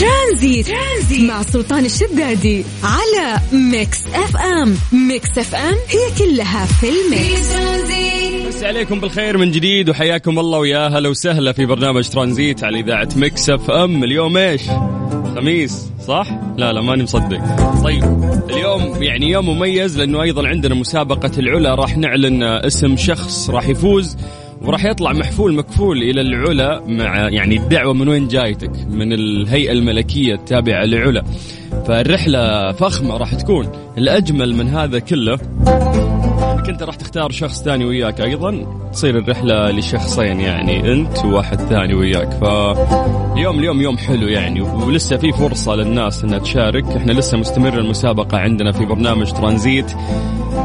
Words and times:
ترانزيت, 0.00 0.66
ترانزيت. 0.66 1.30
مع 1.30 1.42
سلطان 1.42 1.84
الشدادي 1.84 2.64
على 2.82 3.40
Mix 3.52 4.06
FM. 4.14 4.74
Mix 4.92 5.38
FM 5.38 5.74
هي 5.88 6.18
كلها 6.18 6.66
في 6.66 6.86
ال 6.88 7.00
mix. 7.00 7.50
مسا 8.48 8.64
عليكم 8.64 9.00
بالخير 9.00 9.38
من 9.38 9.50
جديد 9.50 9.90
وحياكم 9.90 10.38
الله 10.38 10.58
ويا 10.58 10.88
هلا 10.88 11.08
وسهلا 11.08 11.52
في 11.52 11.66
برنامج 11.66 12.08
ترانزيت 12.08 12.64
على 12.64 12.80
إذاعة 12.80 13.08
Mix 13.16 13.50
FM. 13.50 14.04
اليوم 14.04 14.36
إيش؟ 14.36 14.62
خميس 15.34 15.86
صح؟ 16.06 16.26
لا 16.56 16.72
لا 16.72 16.80
ماني 16.80 17.02
مصدق. 17.02 17.40
طيب 17.84 18.04
اليوم 18.50 19.02
يعني 19.02 19.30
يوم 19.30 19.48
مميز 19.48 19.98
لأنه 19.98 20.22
أيضا 20.22 20.48
عندنا 20.48 20.74
مسابقة 20.74 21.32
العلا. 21.38 21.74
راح 21.74 21.96
نعلن 21.96 22.42
اسم 22.42 22.96
شخص 22.96 23.50
راح 23.50 23.68
يفوز. 23.68 24.16
وراح 24.62 24.84
يطلع 24.84 25.12
محفول 25.12 25.54
مكفول 25.54 26.02
إلى 26.02 26.20
العلا 26.20 26.82
مع 26.86 27.28
يعني 27.28 27.56
الدعوة 27.56 27.94
من 27.94 28.08
وين 28.08 28.28
جايتك؟ 28.28 28.72
من 28.90 29.12
الهيئة 29.12 29.72
الملكية 29.72 30.34
التابعة 30.34 30.84
لعلا 30.84 31.24
فالرحلة 31.86 32.72
فخمة 32.72 33.16
راح 33.16 33.34
تكون. 33.34 33.72
الأجمل 33.98 34.54
من 34.54 34.68
هذا 34.68 34.98
كله 34.98 35.38
انك 36.52 36.68
انت 36.68 36.82
راح 36.82 36.94
تختار 36.94 37.30
شخص 37.30 37.62
ثاني 37.62 37.84
وياك. 37.84 38.20
أيضا 38.20 38.66
تصير 38.92 39.18
الرحلة 39.18 39.70
لشخصين 39.70 40.40
يعني 40.40 40.92
أنت 40.92 41.24
وواحد 41.24 41.60
ثاني 41.60 41.94
وياك. 41.94 42.30
فاليوم 42.30 43.58
اليوم 43.58 43.80
يوم 43.80 43.98
حلو 43.98 44.28
يعني. 44.28 44.60
ولسه 44.60 45.16
في 45.16 45.32
فرصة 45.32 45.74
للناس 45.74 46.24
إنها 46.24 46.38
تشارك. 46.38 46.84
إحنا 46.84 47.12
لسه 47.12 47.38
مستمر 47.38 47.78
المسابقة 47.78 48.38
عندنا 48.38 48.72
في 48.72 48.84
برنامج 48.84 49.32
ترانزيت 49.32 49.92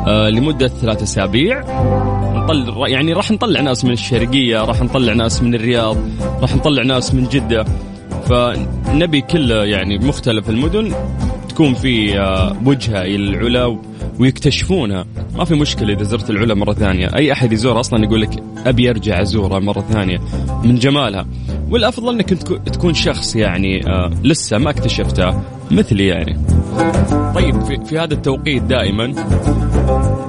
آه 0.08 0.30
لمدة 0.30 0.68
ثلاثة 0.68 1.04
أسابيع. 1.04 1.64
نطلع 2.46 2.88
يعني 2.88 3.14
راح 3.14 3.32
نطلع 3.32 3.62
ناس 3.62 3.86
من 3.86 3.92
الشرقية 3.92 4.66
راح 4.66 4.82
نطلع 4.82 5.14
ناس 5.14 5.42
من 5.42 5.56
الرياض 5.56 5.98
راح 6.42 6.56
نطلع 6.56 6.84
ناس 6.84 7.14
من 7.14 7.28
جدة. 7.28 7.66
فنبي 8.30 9.22
كل 9.22 9.52
يعني 9.52 9.98
مختلف 9.98 10.50
المدن 10.50 10.96
تكون 11.50 11.74
في 11.74 12.20
آه، 12.20 12.56
وجهة 12.66 13.02
إلى 13.02 13.16
العلا 13.16 13.80
ويكتشفونها. 14.20 15.06
ما 15.36 15.46
في 15.46 15.56
مشكلة 15.56 15.94
إذا 15.94 16.04
زرت 16.04 16.30
العلا 16.30 16.54
مرة 16.54 16.74
ثانية. 16.74 17.16
أي 17.16 17.32
أحد 17.32 17.54
يزور 17.54 17.80
أصلا 17.80 18.04
يقول 18.04 18.22
لك 18.22 18.44
أبي 18.66 18.90
أرجع 18.90 19.22
ازورها 19.22 19.60
مرة 19.60 19.86
ثانية. 19.92 20.20
من 20.64 20.76
جمالها. 20.76 21.28
والأفضل 21.70 22.14
إنك 22.14 22.30
تكون 22.74 22.94
شخص 22.94 23.36
يعني 23.36 23.88
آه 23.88 24.12
لسه 24.24 24.58
ما 24.58 24.70
اكتشفتها 24.70 25.44
مثلي 25.72 26.08
يعني. 26.08 26.40
طيب 27.36 27.62
في, 27.62 27.86
في 27.86 28.00
هذا 28.00 28.14
التوقيت 28.14 28.64
دائما 28.64 29.14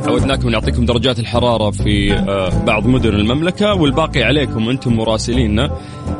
عودناكم 0.07 0.49
نعطيكم 0.49 0.85
درجات 0.85 1.19
الحرارة 1.19 1.71
في 1.71 2.13
آه 2.13 2.65
بعض 2.65 2.87
مدن 2.87 3.09
المملكة 3.09 3.75
والباقي 3.75 4.23
عليكم 4.23 4.69
أنتم 4.69 4.97
مراسليننا 4.97 5.71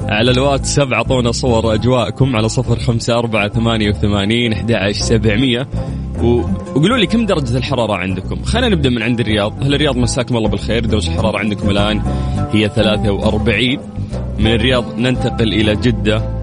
على 0.09 0.31
الواتساب 0.31 0.93
أعطونا 0.93 1.33
صور 1.33 1.75
أجواءكم 1.75 2.37
على 2.37 2.49
صفر 2.49 2.79
خمسة 2.79 3.19
أربعة 3.19 3.49
ثمانية 3.49 3.91
وثمانين 3.91 4.53
أحد 4.53 4.91
سبعمية. 4.93 5.69
وقولوا 6.23 6.99
لي 6.99 7.07
كم 7.07 7.27
درجة 7.27 7.57
الحرارة 7.57 7.95
عندكم؟ 7.95 8.43
خلينا 8.43 8.69
نبدأ 8.69 8.91
من 8.91 9.03
عند 9.03 9.21
الرياض. 9.21 9.65
هل 9.65 9.75
الرياض 9.75 9.97
مساكم 9.97 10.37
الله 10.37 10.49
بالخير. 10.49 10.87
درجة 10.87 11.09
الحرارة 11.09 11.39
عندكم 11.39 11.71
الآن 11.71 12.03
هي 12.53 12.69
43 12.69 13.79
من 14.39 14.47
الرياض 14.47 14.99
ننتقل 14.99 15.53
إلى 15.53 15.77
جدة. 15.77 16.36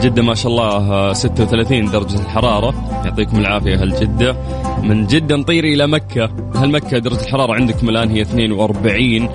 جدة 0.00 0.22
ما 0.22 0.34
شاء 0.34 0.52
الله 0.52 1.12
36 1.12 1.90
درجة 1.90 2.20
الحرارة. 2.20 2.74
يعطيكم 3.04 3.38
العافية 3.38 3.74
أهل 3.74 4.00
جدة. 4.00 4.36
من 4.82 5.06
جدة 5.06 5.36
نطير 5.36 5.64
إلى 5.64 5.86
مكة. 5.86 6.30
هل 6.56 6.70
مكة 6.70 6.98
درجة 6.98 7.20
الحرارة 7.20 7.54
عندكم 7.54 7.88
الآن 7.88 8.10
هي 8.10 8.22
42 8.22 9.28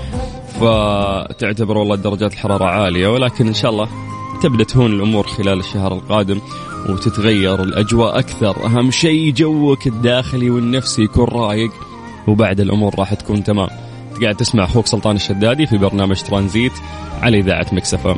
فتعتبر 0.59 1.78
والله 1.78 1.95
درجات 1.95 2.34
الحرارة 2.34 2.66
عالية 2.66 3.08
ولكن 3.08 3.48
إن 3.48 3.53
شاء 3.53 3.72
الله 3.72 3.88
تبدأ 4.44 4.64
تهون 4.64 4.92
الأمور 4.92 5.28
خلال 5.28 5.59
الشهر 5.59 5.94
القادم 5.94 6.42
وتتغير 6.90 7.64
الأجواء 7.64 8.20
أكثر. 8.20 8.66
أهم 8.66 8.92
شيء 8.92 9.34
جوك 9.34 9.88
الداخلي 9.88 10.50
والنفسي 10.50 11.03
يكون 11.03 11.25
رايق 11.25 11.72
وبعد 12.28 12.59
الأمور 12.59 12.96
راح 13.00 13.14
تكون 13.14 13.44
تمام. 13.44 13.70
قاعد 14.22 14.35
تسمع 14.35 14.64
أخوك 14.64 14.88
سلطان 14.88 15.16
الشدادي 15.16 15.66
في 15.68 15.78
برنامج 15.78 16.22
ترانزيت 16.22 16.74
على 17.22 17.40
إذاعة 17.40 17.66
مكسفة 17.72 18.18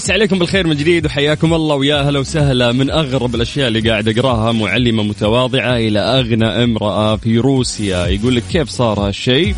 بس 0.00 0.10
عليكم 0.10 0.38
بالخير 0.38 0.66
من 0.66 0.76
جديد 0.76 1.06
وحياكم 1.06 1.54
الله 1.54 1.74
ويا 1.74 2.02
هلا 2.02 2.18
وسهلا 2.18 2.72
من 2.72 2.90
أغرب 2.90 3.34
الأشياء 3.34 3.68
اللي 3.68 3.90
قاعد 3.90 4.08
أقراها 4.08 4.52
معلمة 4.52 5.02
متواضعة 5.02 5.76
إلى 5.76 5.98
أغنى 5.98 6.44
امرأة 6.44 7.16
في 7.16 7.38
روسيا. 7.38 8.06
يقول 8.06 8.36
لك 8.36 8.42
كيف 8.52 8.68
صار 8.68 9.00
هالشيء؟ 9.00 9.54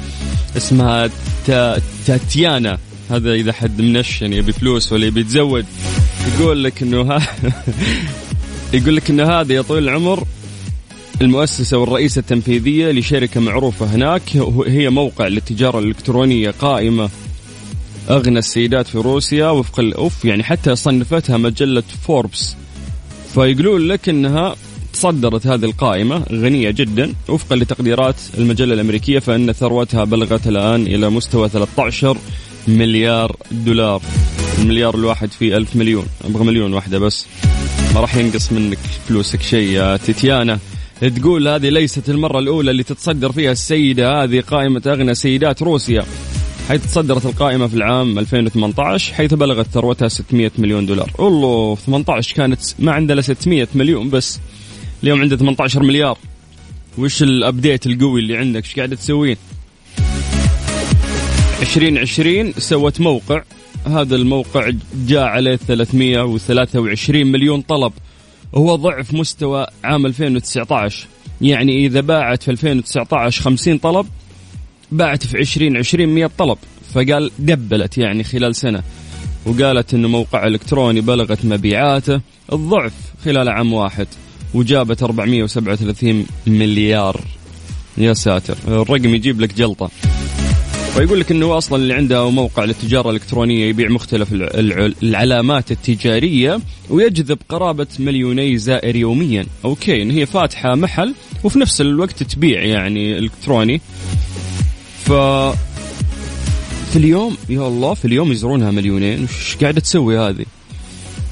اسمها 0.57 1.11
تاتيانا. 2.07 2.79
هذا 3.11 3.33
إذا 3.33 3.53
حد 3.53 3.81
منشن 3.81 4.33
يبي 4.33 4.53
فلوس 4.53 4.93
ولا 4.93 5.07
يبي 5.07 5.21
يتزوج. 5.21 5.65
يقول 6.35 6.65
لك 6.65 6.83
إنه 6.83 7.03
ها 7.03 7.19
يقول 8.75 8.97
لك 8.97 9.11
إنه 9.11 9.25
هذا 9.25 9.53
يا 9.53 9.63
طويل 9.63 9.83
العمر 9.83 10.25
المؤسسة 11.21 11.79
والرئيسة 11.79 12.19
التنفيذية 12.19 12.91
لشركة 12.91 13.41
معروفة 13.41 13.87
هناك. 13.87 14.23
هي 14.67 14.91
موقع 14.91 15.27
للتجارة 15.27 15.79
الإلكترونية 15.79 16.51
قائمة 16.51 17.11
أغنى 18.11 18.39
السيدات 18.39 18.87
في 18.87 18.99
روسيا 18.99 19.49
وفق 19.49 19.81
الأوف 19.81 20.25
يعني 20.25 20.43
حتى 20.43 20.77
صنفتها 20.77 21.37
مجلة 21.37 21.83
فوربس. 22.07 22.57
فيقولون 23.35 23.81
لك 23.89 24.09
أنها 24.09 24.57
تصدرت 24.93 25.47
هذه 25.47 25.65
القائمة 25.65 26.23
غنية 26.33 26.71
جدا 26.71 27.15
وفقا 27.29 27.57
لتقديرات 27.57 28.17
المجلة 28.39 28.75
الأمريكية 28.75 29.19
فإن 29.19 29.53
ثروتها 29.53 30.05
بلغت 30.05 30.47
الآن 30.47 30.87
إلى 30.87 31.11
مستوى 31.11 31.49
13 31.49 32.19
مليار 32.69 33.37
دولار. 33.51 34.03
المليار 34.59 34.95
الواحد 34.95 35.33
فيه 35.33 35.57
ألف 35.57 35.77
مليون 35.77 36.07
أبغى 36.25 36.45
مليون 36.45 36.73
واحدة 36.73 36.99
بس. 36.99 37.27
ما 37.95 38.01
راح 38.01 38.17
ينقص 38.17 38.53
منك 38.53 38.79
فلوسك 39.09 39.43
شيء 39.43 39.69
يا 39.69 39.97
تيتيانا. 39.97 40.59
تقول 41.17 41.49
هذه 41.49 41.69
ليست 41.69 42.11
المرة 42.11 42.39
الأولى 42.39 42.71
اللي 42.71 42.83
تتصدر 42.83 43.33
فيها 43.33 43.53
السيدة 43.53 44.23
هذه 44.23 44.41
قائمة 44.41 44.83
أغنى 44.87 45.15
سيدات 45.15 45.63
روسيا. 45.63 46.05
حيث 46.69 46.87
تصدرت 46.87 47.27
القائمة 47.27 47.67
في 47.67 47.75
العام 47.75 48.19
2018 48.19 49.15
حيث 49.15 49.35
بلغت 49.35 49.67
ثروتها 49.67 50.09
600 50.09 50.51
مليون 50.59 50.87
دولار. 50.87 51.11
والله 51.19 51.75
18 51.75 52.37
كانت 52.37 52.61
ما 52.79 52.93
عندها 52.93 53.21
600 53.21 53.69
مليون 53.75 54.11
بس. 54.11 54.41
اليوم 55.03 55.21
عندها 55.21 55.39
18 55.39 55.83
مليار. 55.83 56.19
وش 56.99 57.23
الابديت 57.23 57.87
القوي 57.87 58.21
اللي 58.21 58.37
عندك؟ 58.37 58.65
إيش 58.65 58.77
قاعدة 58.77 58.97
تسوين؟ 58.97 59.37
2020 61.63 62.53
سوت 62.53 63.01
موقع. 63.01 63.43
هذا 63.87 64.17
الموقع 64.17 64.71
جاء 65.07 65.23
عليه 65.23 65.57
323 65.57 67.27
مليون 67.27 67.61
طلب. 67.61 67.93
وهو 68.53 68.77
ضعف 68.77 69.15
مستوى 69.15 69.67
عام 69.85 70.07
2019 70.07 71.07
يعني 71.41 71.87
إذا 71.87 72.01
باعت 72.01 72.43
في 72.43 72.51
2019 72.51 73.43
50 73.43 73.79
طلب 73.79 74.07
باعت 74.93 75.27
في 75.27 75.39
2020 75.39 76.09
100 76.09 76.31
طلب. 76.39 76.59
فقال 76.95 77.31
دبلت 77.39 77.99
يعني 77.99 78.25
خلال 78.25 78.57
سنة. 78.57 78.83
وقالت 79.47 79.95
إنه 79.95 80.09
موقع 80.09 80.47
إلكتروني 80.47 81.01
بلغت 81.01 81.45
مبيعاته 81.45 82.21
الضعف 82.53 82.93
خلال 83.25 83.49
عام 83.49 83.73
واحد 83.73 84.07
وجابت 84.55 85.03
437 85.03 86.27
مليار. 86.47 87.21
يا 87.99 88.13
ساتر 88.13 88.57
الرقم 88.69 89.15
يجيب 89.15 89.41
لك 89.41 89.55
جلطة. 89.55 89.91
ويقول 90.97 91.21
لك 91.21 91.31
إنه 91.31 91.59
أصلا 91.59 91.83
اللي 91.83 91.95
عنده 91.95 92.31
موقع 92.31 92.65
للتجارة 92.65 93.11
الإلكترونية 93.11 93.67
يبيع 93.67 93.89
مختلف 93.89 94.29
العلامات 95.03 95.71
التجارية 95.71 96.61
ويجذب 96.91 97.39
قرابة 97.49 97.87
مليوني 97.99 98.59
زائر 98.59 98.97
يوميا، 98.97 99.47
أوكي 99.65 100.03
إن 100.03 100.11
هي 100.11 100.27
فاتحة 100.27 100.75
محل 100.75 101.15
وفي 101.45 101.59
نفس 101.59 101.81
الوقت 101.81 102.23
تبيع 102.23 102.65
يعني 102.65 103.19
إلكتروني. 103.19 103.81
في 106.91 106.97
اليوم 106.97 107.37
يا 107.49 107.69
الله 107.69 107.95
في 107.95 108.05
اليوم 108.05 108.33
يزورونها 108.33 108.71
مليونين. 108.71 109.25
وش 109.25 109.57
قاعدة 109.57 109.81
تسوي 109.81 110.19
هذه؟ 110.19 110.45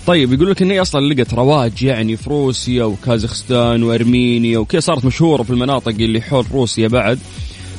طيب 0.07 0.33
يقول 0.33 0.51
لك 0.51 0.63
إن 0.63 0.71
هي 0.71 0.81
أصلا 0.81 1.15
لقت 1.15 1.35
رواج 1.35 1.83
يعني 1.83 2.17
في 2.17 2.31
روسيا 2.31 2.85
وكازاخستان 2.85 3.83
وأرمينيا 3.83 4.59
وكذا 4.59 4.81
صارت 4.81 5.05
مشهورة 5.05 5.43
في 5.43 5.51
المناطق 5.51 5.89
اللي 5.89 6.21
حول 6.21 6.45
روسيا 6.53 6.89
بعد. 6.89 7.19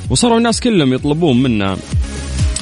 وصاروا 0.10 0.38
الناس 0.38 0.60
كلهم 0.60 0.94
يطلبون 0.94 1.44
منها. 1.44 1.76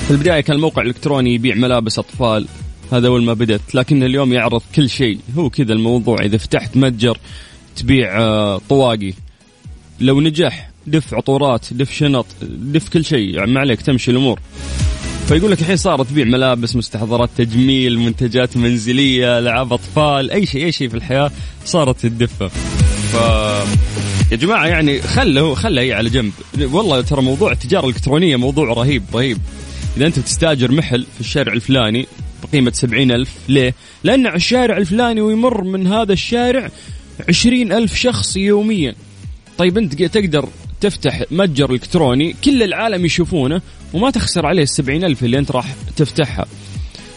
في 0.07 0.11
البداية 0.11 0.41
كان 0.41 0.55
الموقع 0.55 0.81
الإلكتروني 0.81 1.33
يبيع 1.33 1.55
ملابس 1.55 1.99
أطفال. 1.99 2.47
هذا 2.91 3.07
أول 3.07 3.23
ما 3.23 3.33
بدأت 3.33 3.75
لكن 3.75 4.03
اليوم 4.03 4.33
يعرض 4.33 4.61
كل 4.75 4.89
شيء. 4.89 5.19
هو 5.37 5.49
كذا 5.49 5.73
الموضوع 5.73 6.21
إذا 6.21 6.37
فتحت 6.37 6.77
متجر 6.77 7.17
تبيع 7.75 8.19
آه، 8.19 8.61
طواقي. 8.69 9.13
لو 9.99 10.21
نجح 10.21 10.68
دف 10.87 11.13
عطورات 11.13 11.65
دف 11.71 11.93
شنط 11.93 12.25
دف 12.41 12.89
كل 12.89 13.05
شيء 13.05 13.35
يعني 13.35 13.51
ما 13.51 13.59
عليك 13.59 13.81
تمشي 13.81 14.11
الأمور. 14.11 14.39
فيقول 15.27 15.51
لك 15.51 15.61
الحين 15.61 15.75
صارت 15.75 16.07
تبيع 16.09 16.25
ملابس 16.25 16.75
مستحضرات 16.75 17.29
تجميل 17.37 17.99
منتجات 17.99 18.57
منزلية 18.57 19.39
ألعاب 19.39 19.73
أطفال 19.73 20.31
أي 20.31 20.45
شيء 20.45 20.65
أي 20.65 20.71
شيء 20.71 20.89
في 20.89 20.97
الحياة 20.97 21.31
صارت 21.65 21.99
تدفه. 21.99 22.47
ف 22.47 23.15
يا 24.31 24.37
جماعة 24.37 24.67
يعني 24.67 25.01
خله 25.01 25.53
خله 25.55 25.81
هي 25.81 25.93
على 25.93 26.09
جنب. 26.09 26.31
والله 26.61 27.01
ترى 27.01 27.21
موضوع 27.21 27.51
التجارة 27.51 27.85
الإلكترونية 27.85 28.35
موضوع 28.35 28.73
رهيب 28.73 29.03
رهيب. 29.13 29.37
إذا 29.97 30.07
أنت 30.07 30.19
بتستاجر 30.19 30.71
محل 30.71 31.05
في 31.15 31.21
الشارع 31.21 31.53
الفلاني 31.53 32.07
بقيمة 32.43 32.71
سبعين 32.71 33.11
ألف 33.11 33.31
ليه؟ 33.49 33.73
لأن 34.03 34.27
على 34.27 34.35
الشارع 34.35 34.77
الفلاني 34.77 35.21
ويمر 35.21 35.63
من 35.63 35.87
هذا 35.87 36.13
الشارع 36.13 36.69
عشرين 37.29 37.71
ألف 37.71 37.95
شخص 37.95 38.37
يوميا. 38.37 38.95
طيب 39.57 39.77
أنت 39.77 40.03
تقدر 40.03 40.49
تفتح 40.81 41.23
متجر 41.31 41.71
إلكتروني 41.71 42.35
كل 42.43 42.63
العالم 42.63 43.05
يشوفونه 43.05 43.61
وما 43.93 44.09
تخسر 44.09 44.45
عليه 44.45 44.63
السبعين 44.63 45.03
ألف 45.03 45.23
اللي 45.23 45.39
أنت 45.39 45.51
راح 45.51 45.75
تفتحها. 45.95 46.45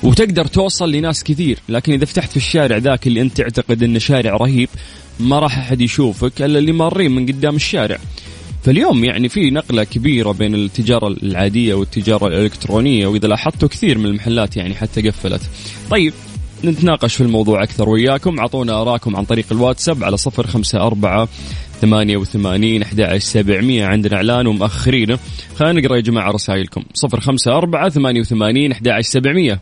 وتقدر 0.03 0.47
توصل 0.47 0.93
لناس 0.93 1.25
كثير 1.25 1.59
لكن 1.69 1.93
إذا 1.93 2.05
فتحت 2.05 2.31
في 2.31 2.37
الشارع 2.37 2.76
ذاك 2.76 3.06
اللي 3.06 3.20
أنت 3.20 3.37
تعتقد 3.37 3.82
أنه 3.82 3.99
شارع 3.99 4.37
رهيب 4.37 4.69
ما 5.20 5.38
راح 5.38 5.59
أحد 5.59 5.81
يشوفك 5.81 6.43
إلا 6.43 6.59
اللي 6.59 6.73
مارين 6.73 7.11
من 7.11 7.26
قدام 7.26 7.56
الشارع. 7.56 7.99
فاليوم 8.64 9.05
يعني 9.05 9.29
في 9.29 9.50
نقلة 9.50 9.85
كبيرة 9.85 10.32
بين 10.32 10.55
التجارة 10.55 11.08
العادية 11.08 11.75
والتجارة 11.75 12.26
الإلكترونية 12.26 13.06
وإذا 13.06 13.29
لاحظتوا 13.29 13.69
كثير 13.69 13.99
من 13.99 14.06
المحلات 14.06 14.56
يعني 14.56 14.75
حتى 14.75 15.08
قفلت. 15.08 15.43
طيب 15.91 16.12
نتناقش 16.64 17.14
في 17.14 17.20
الموضوع 17.20 17.62
أكثر 17.62 17.88
وياكم. 17.88 18.38
أعطونا 18.38 18.82
أراكم 18.82 19.17
عن 19.17 19.25
طريق 19.25 19.44
الواتساب 19.53 20.05
على 20.05 20.17
صفر 20.17 20.47
خمسة 20.47 20.87
أربعة 20.87 21.29
ثمانية 21.81 22.17
وثمانين 22.17 22.82
أحد 22.82 23.17
سبعمية. 23.19 23.87
عندنا 23.87 24.17
إعلان 24.17 24.47
ومأخرينه 24.47 25.19
خلينا 25.56 25.81
نقرأ 25.81 25.97
يا 25.97 26.00
جماعة 26.00 26.31
رسائلكم. 26.31 26.82
صفر 26.94 27.20
خمسة 27.20 27.56
أربعة 27.56 27.88
ثمانية 27.88 28.20
وثمانين 28.20 28.73
أحد 28.73 29.00
سبعمية. 29.00 29.61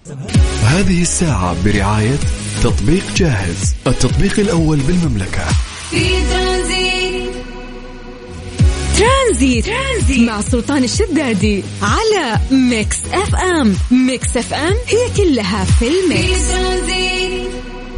هذه 0.65 1.03
الساعة 1.03 1.65
برعاية 1.65 2.19
تطبيق 2.63 3.05
جاهز 3.17 3.75
التطبيق 3.87 4.41
الأول 4.41 4.79
بالمملكة. 4.79 5.45
ترانزيت, 9.41 9.67
ترانزيت. 9.67 10.29
مع 10.29 10.41
سلطان 10.41 10.85
الشدادي 10.85 11.63
على 11.83 12.41
Mix 12.51 12.97
FM. 13.13 13.75
Mix 13.91 14.37
FM 14.37 14.75
هي 14.87 15.17
كلها 15.17 15.65
في 15.65 15.85
ال 15.89 16.01
mix. 16.01 16.51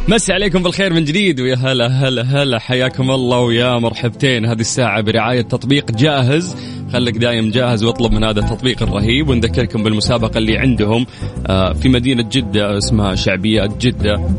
مسي 0.07 0.33
عليكم 0.33 0.63
بالخير 0.63 0.93
من 0.93 1.05
جديد 1.05 1.39
ويا 1.39 1.55
هلا 1.55 1.87
هلا 1.87 2.21
هلا. 2.21 2.59
حياكم 2.59 3.11
الله 3.11 3.39
ويا 3.39 3.79
مرحبتين. 3.79 4.45
هذه 4.45 4.59
الساعة 4.59 5.01
برعاية 5.01 5.41
تطبيق 5.41 5.91
جاهز. 5.91 6.55
خليك 6.93 7.17
دايم 7.17 7.51
جاهز 7.51 7.83
واطلب 7.83 8.11
من 8.11 8.23
هذا 8.23 8.39
التطبيق 8.39 8.83
الرهيب 8.83 9.29
ونذكركم 9.29 9.83
بالمسابقة 9.83 10.37
اللي 10.37 10.57
عندهم 10.57 11.05
آه، 11.47 11.73
في 11.73 11.89
مدينة 11.89 12.23
جدة 12.31 12.77
اسمها 12.77 13.15
شعبيات 13.15 13.85
جدة. 13.85 14.29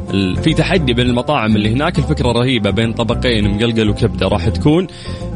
في 0.43 0.55
تحدي 0.55 0.93
بين 0.93 1.07
المطاعم 1.07 1.57
اللي 1.57 1.73
هناك 1.73 1.99
الفكرة 1.99 2.33
رهيبة 2.33 2.71
بين 2.71 2.93
طبقين 2.93 3.49
مقلقل 3.49 3.89
وكبدة 3.89 4.29
راح 4.29 4.49
تكون. 4.49 4.87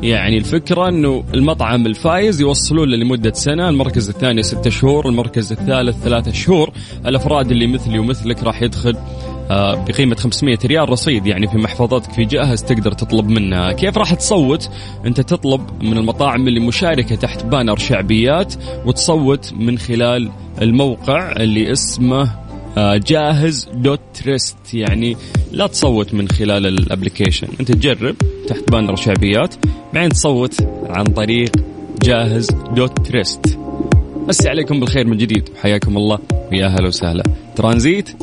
يعني 0.03 0.39
الفكرة 0.39 0.89
إنه 0.89 1.25
المطعم 1.35 1.87
الفايز 1.87 2.41
يوصلون 2.41 2.89
لمدة 2.89 3.33
سنة 3.33 3.69
المركز 3.69 4.09
الثاني 4.09 4.43
ستة 4.43 4.71
شهور 4.71 5.09
المركز 5.09 5.53
الثالث 5.53 5.97
ثلاثة 5.97 6.33
شهور. 6.33 6.71
الأفراد 7.07 7.51
اللي 7.51 7.67
مثلي 7.67 7.99
ومثلك 7.99 8.43
راح 8.43 8.63
يدخل 8.63 8.97
بقيمة 9.51 10.17
500 10.17 10.59
ريال 10.65 10.89
رصيد 10.89 11.27
يعني 11.27 11.49
في 11.49 11.59
محفظتك 11.59 12.13
في 12.13 12.25
جاهز 12.25 12.63
تقدر 12.63 12.93
تطلب 12.93 13.29
منها. 13.29 13.73
كيف 13.73 13.99
راح 13.99 14.15
تصوت؟ 14.15 14.71
أنت 15.07 15.21
تطلب 15.21 15.83
من 15.83 15.99
المطاعم 15.99 16.49
اللي 16.49 16.61
مشاركة 16.61 17.15
تحت 17.17 17.45
banner 17.45 17.77
شعبيات 17.77 18.55
وتصوت 18.87 19.53
من 19.53 19.79
خلال 19.79 20.31
الموقع 20.63 21.33
اللي 21.33 21.73
اسمه 21.73 22.49
آه، 22.79 22.97
جاهز 22.97 23.69
dot 23.75 24.01
تريست 24.15 24.75
يعني 24.75 25.17
لا 25.53 25.67
تصوت 25.67 26.15
من 26.15 26.29
خلال 26.29 26.67
ال 26.67 26.73
application 26.73 27.49
أنت 27.61 27.73
تجرب 27.73 28.17
تحت 28.49 28.71
banner 28.71 28.97
شعبيات 28.97 29.55
بعدين 29.95 30.11
تصوت 30.11 30.55
عن 30.89 31.05
طريق 31.05 31.51
جاهز 32.03 32.51
دوت 32.77 33.07
تريست 33.07 33.59
مسي 34.29 34.49
عليكم 34.49 34.81
بالخير 34.81 35.07
من 35.07 35.17
جديد. 35.17 35.49
وحياكم 35.57 35.97
الله. 35.97 36.19
ويا 36.53 36.67
أهلا 36.67 36.87
وسهلا. 36.87 37.23
ترانزيت 37.57 38.23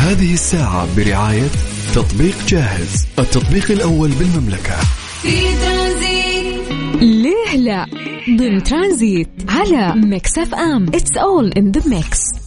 هذه 0.00 0.32
الساعة 0.32 0.96
برعاية 0.96 1.48
تطبيق 1.94 2.34
جاهز 2.48 3.06
التطبيق 3.18 3.70
الأول 3.70 4.10
بالمملكة. 4.10 4.76
في 5.22 5.30
ترانزيت. 5.64 7.02
ليه 7.02 7.56
لا؟ 7.56 7.86
ضمن 8.38 8.62
ترانزيت 8.62 9.28
على 9.48 9.94
Mix 9.94 10.38
FM. 10.38 10.86
It's 10.86 11.16
all 11.16 11.58
in 11.58 11.80
the 11.80 11.88
mix. 11.88 12.39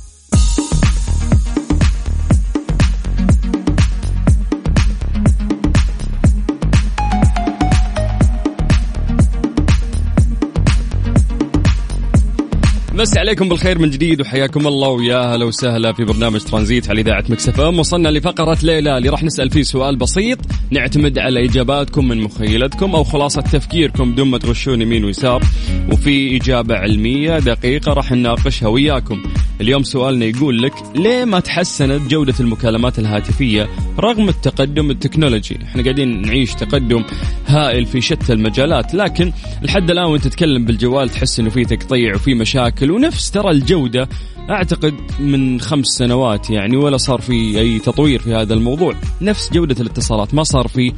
مسي 12.96 13.20
عليكم 13.20 13.50
بالخير 13.50 13.80
من 13.80 13.90
جديد 13.90 14.22
وحياكم 14.22 14.68
الله 14.68 14.90
ويا 14.90 15.36
هلا 15.36 15.46
وسهلا 15.46 15.94
في 15.94 16.04
برنامج 16.04 16.42
ترانزيت 16.42 16.90
على 16.90 17.02
إذاعة 17.02 17.24
Mix 17.30 17.60
FM. 17.60 17.80
وصلنا 17.80 18.10
لفقرة 18.10 18.58
ليه 18.64 18.89
لا 18.89 18.98
اللي 18.98 19.10
راح 19.10 19.24
نسأل 19.24 19.50
فيه 19.50 19.64
سؤال 19.64 19.96
بسيط. 19.96 20.40
نعتمد 20.72 21.20
على 21.20 21.46
إجاباتكم 21.46 22.08
من 22.08 22.18
مخيلتكم 22.18 22.96
أو 22.96 23.04
خلاصة 23.04 23.42
تفكيركم 23.42 24.12
بدون 24.12 24.28
ما 24.28 24.38
تغشون 24.38 24.82
يمين 24.82 25.06
ويسار. 25.06 25.44
وفي 25.92 26.38
إجابة 26.38 26.76
علمية 26.76 27.40
دقيقة 27.40 27.94
راح 27.94 28.12
نناقشها 28.12 28.68
وياكم. 28.68 29.24
اليوم 29.62 29.84
سؤالنا 29.84 30.26
يقول 30.26 30.64
لك 30.64 30.74
ليه 30.96 31.26
ما 31.26 31.40
تحسنت 31.40 32.12
جودة 32.12 32.34
المكالمات 32.40 33.00
الهاتفية 33.00 33.70
رغم 34.00 34.30
التقدم 34.30 34.92
التكنولوجي؟ 34.92 35.60
إحنا 35.64 35.84
قاعدين 35.84 36.22
نعيش 36.22 36.54
تقدم 36.54 37.04
هائل 37.48 37.86
في 37.86 38.02
شتى 38.02 38.34
المجالات 38.34 38.94
لكن 38.94 39.34
لحد 39.62 39.92
الآن 39.92 40.06
وأنت 40.06 40.24
تتكلم 40.24 40.66
بالجوال 40.66 41.10
تحس 41.10 41.40
إنه 41.40 41.50
في 41.50 41.66
تقطيع 41.66 42.16
وفي 42.16 42.34
مشاكل 42.34 42.92
ونفس 42.92 43.32
ترى 43.32 43.52
الجودة 43.52 44.10
أعتقد 44.50 44.94
من 45.20 45.62
خمس 45.62 45.86
سنوات 45.86 46.50
يعني 46.50 46.78
ولا 46.78 46.98
صار 46.98 47.22
في 47.22 47.60
أي 47.60 47.80
تطوير 47.80 48.20
في 48.20 48.34
هذا 48.34 48.54
الموضوع. 48.54 48.96
نفس 49.22 49.54
جودة 49.54 49.76
الاتصالات 49.82 50.34
ما 50.34 50.44
صار 50.44 50.68
في 50.68 50.94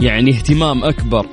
يعني 0.00 0.30
اهتمام 0.30 0.84
أكبر. 0.84 1.26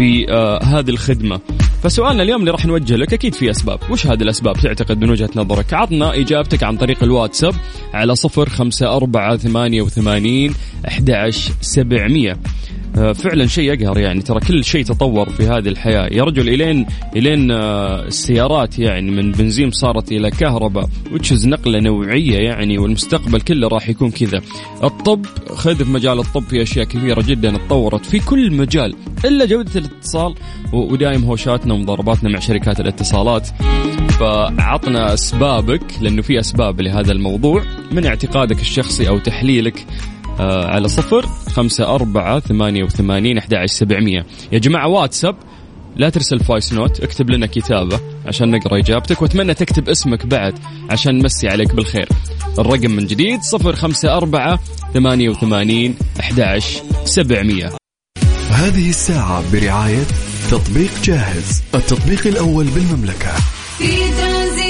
في 0.00 0.32
آه 0.32 0.62
هذه 0.62 0.90
الخدمة. 0.90 1.40
فسؤالنا 1.82 2.22
اليوم 2.22 2.40
اللي 2.40 2.50
راح 2.50 2.66
نوجه 2.66 2.96
لك 2.96 3.12
أكيد 3.12 3.34
في 3.34 3.50
أسباب. 3.50 3.78
وش 3.90 4.06
هذه 4.06 4.22
الأسباب؟ 4.22 4.56
تعتقد 4.56 5.00
من 5.00 5.10
وجهة 5.10 5.30
نظرك. 5.36 5.74
عطنا 5.74 6.14
إجابتك 6.14 6.62
عن 6.62 6.76
طريق 6.76 7.02
الواتساب 7.02 7.54
على 7.94 8.14
صفر 8.14 8.48
خمسة 8.48 8.96
أربعة 8.96 9.36
ثمانية 9.36 9.82
وثمانين 9.82 10.54
أحد 10.88 11.10
سبعمية. 11.60 12.36
فعلا 12.94 13.46
شيء 13.46 13.72
يقهر 13.72 13.98
يعني. 13.98 14.22
ترى 14.22 14.40
كل 14.40 14.64
شيء 14.64 14.84
تطور 14.84 15.30
في 15.30 15.46
هذه 15.46 15.68
الحياة. 15.68 16.08
يا 16.12 16.24
رجل 16.24 16.48
إلين 16.48 16.86
إلين 17.16 17.50
آه، 17.50 18.06
السيارات 18.06 18.78
يعني 18.78 19.10
من 19.10 19.32
بنزين 19.32 19.70
صارت 19.70 20.12
إلى 20.12 20.30
كهرباء 20.30 20.88
وتشز 21.12 21.46
نقلة 21.46 21.80
نوعية 21.80 22.38
يعني 22.38 22.78
والمستقبل 22.78 23.40
كله 23.40 23.68
راح 23.68 23.88
يكون 23.88 24.10
كذا. 24.10 24.40
الطب 24.84 25.26
خذ 25.54 25.84
في 25.84 25.90
مجال 25.90 26.18
الطب 26.18 26.42
في 26.42 26.62
أشياء 26.62 26.84
كثيرة 26.84 27.22
جدا 27.22 27.50
تطورت 27.50 28.06
في 28.06 28.18
كل 28.18 28.52
مجال 28.52 28.94
إلا 29.24 29.44
جودة 29.44 29.80
الاتصال 29.80 30.34
ودائم 30.72 31.24
هوشاتنا 31.24 31.74
ومضارباتنا 31.74 32.30
مع 32.30 32.38
شركات 32.38 32.80
الاتصالات. 32.80 33.48
فعطنا 34.10 35.14
أسبابك 35.14 35.82
لأنه 36.00 36.22
في 36.22 36.40
أسباب 36.40 36.80
لهذا 36.80 37.12
الموضوع 37.12 37.62
من 37.92 38.06
اعتقادك 38.06 38.60
الشخصي 38.60 39.08
أو 39.08 39.18
تحليلك. 39.18 39.78
آه 39.78 40.19
على 40.46 40.88
صفر 40.88 41.26
خمسة 41.52 41.94
أربعة 41.94 42.40
ثمانية 42.40 42.84
وثمانين 42.84 43.38
أحد 43.38 43.66
سبعمية. 43.66 44.26
يا 44.52 44.58
جماعة 44.58 44.88
واتساب 44.88 45.36
لا 45.96 46.08
ترسل 46.08 46.40
voice 46.40 46.72
note 46.72 47.00
اكتب 47.00 47.30
لنا 47.30 47.46
كتابة 47.46 48.00
عشان 48.26 48.50
نقرأ 48.50 48.78
إجابتك 48.78 49.22
وأتمنى 49.22 49.54
تكتب 49.54 49.88
اسمك 49.88 50.26
بعد 50.26 50.58
عشان 50.90 51.18
نمسي 51.18 51.48
عليك 51.48 51.74
بالخير. 51.74 52.08
الرقم 52.58 52.90
من 52.90 53.06
جديد 53.06 53.40
صفر 53.40 53.76
خمسة 53.76 54.16
أربعة 54.16 54.58
ثمانية 54.94 55.28
وثمانين 55.28 55.94
أحد 56.20 56.60
سبعمية. 57.04 57.72
هذه 58.50 58.88
الساعة 58.88 59.52
برعاية 59.52 60.04
تطبيق 60.50 60.90
جاهز 61.04 61.62
التطبيق 61.74 62.26
الأول 62.26 62.64
بالمملكة. 62.64 63.34
في 63.78 63.96
ترانزيت 64.20 64.69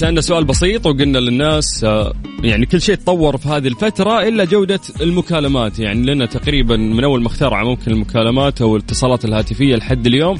سألنا 0.00 0.20
سؤال 0.20 0.44
بسيط 0.44 0.86
وقلنا 0.86 1.18
للناس 1.18 1.84
آه، 1.84 2.12
يعني 2.42 2.66
كل 2.66 2.80
شيء 2.80 2.94
تطور 2.94 3.36
في 3.36 3.48
هذه 3.48 3.68
الفترة 3.68 4.28
إلا 4.28 4.44
جودة 4.44 4.80
المكالمات. 5.00 5.78
يعني 5.78 6.14
لنا 6.14 6.26
تقريبا 6.26 6.76
من 6.76 7.04
أول 7.04 7.22
ما 7.22 7.26
اخترع 7.26 7.64
ممكن 7.64 7.90
المكالمات 7.90 8.62
أو 8.62 8.76
الاتصالات 8.76 9.24
الهاتفية 9.24 9.76
لحد 9.76 10.06
اليوم 10.06 10.38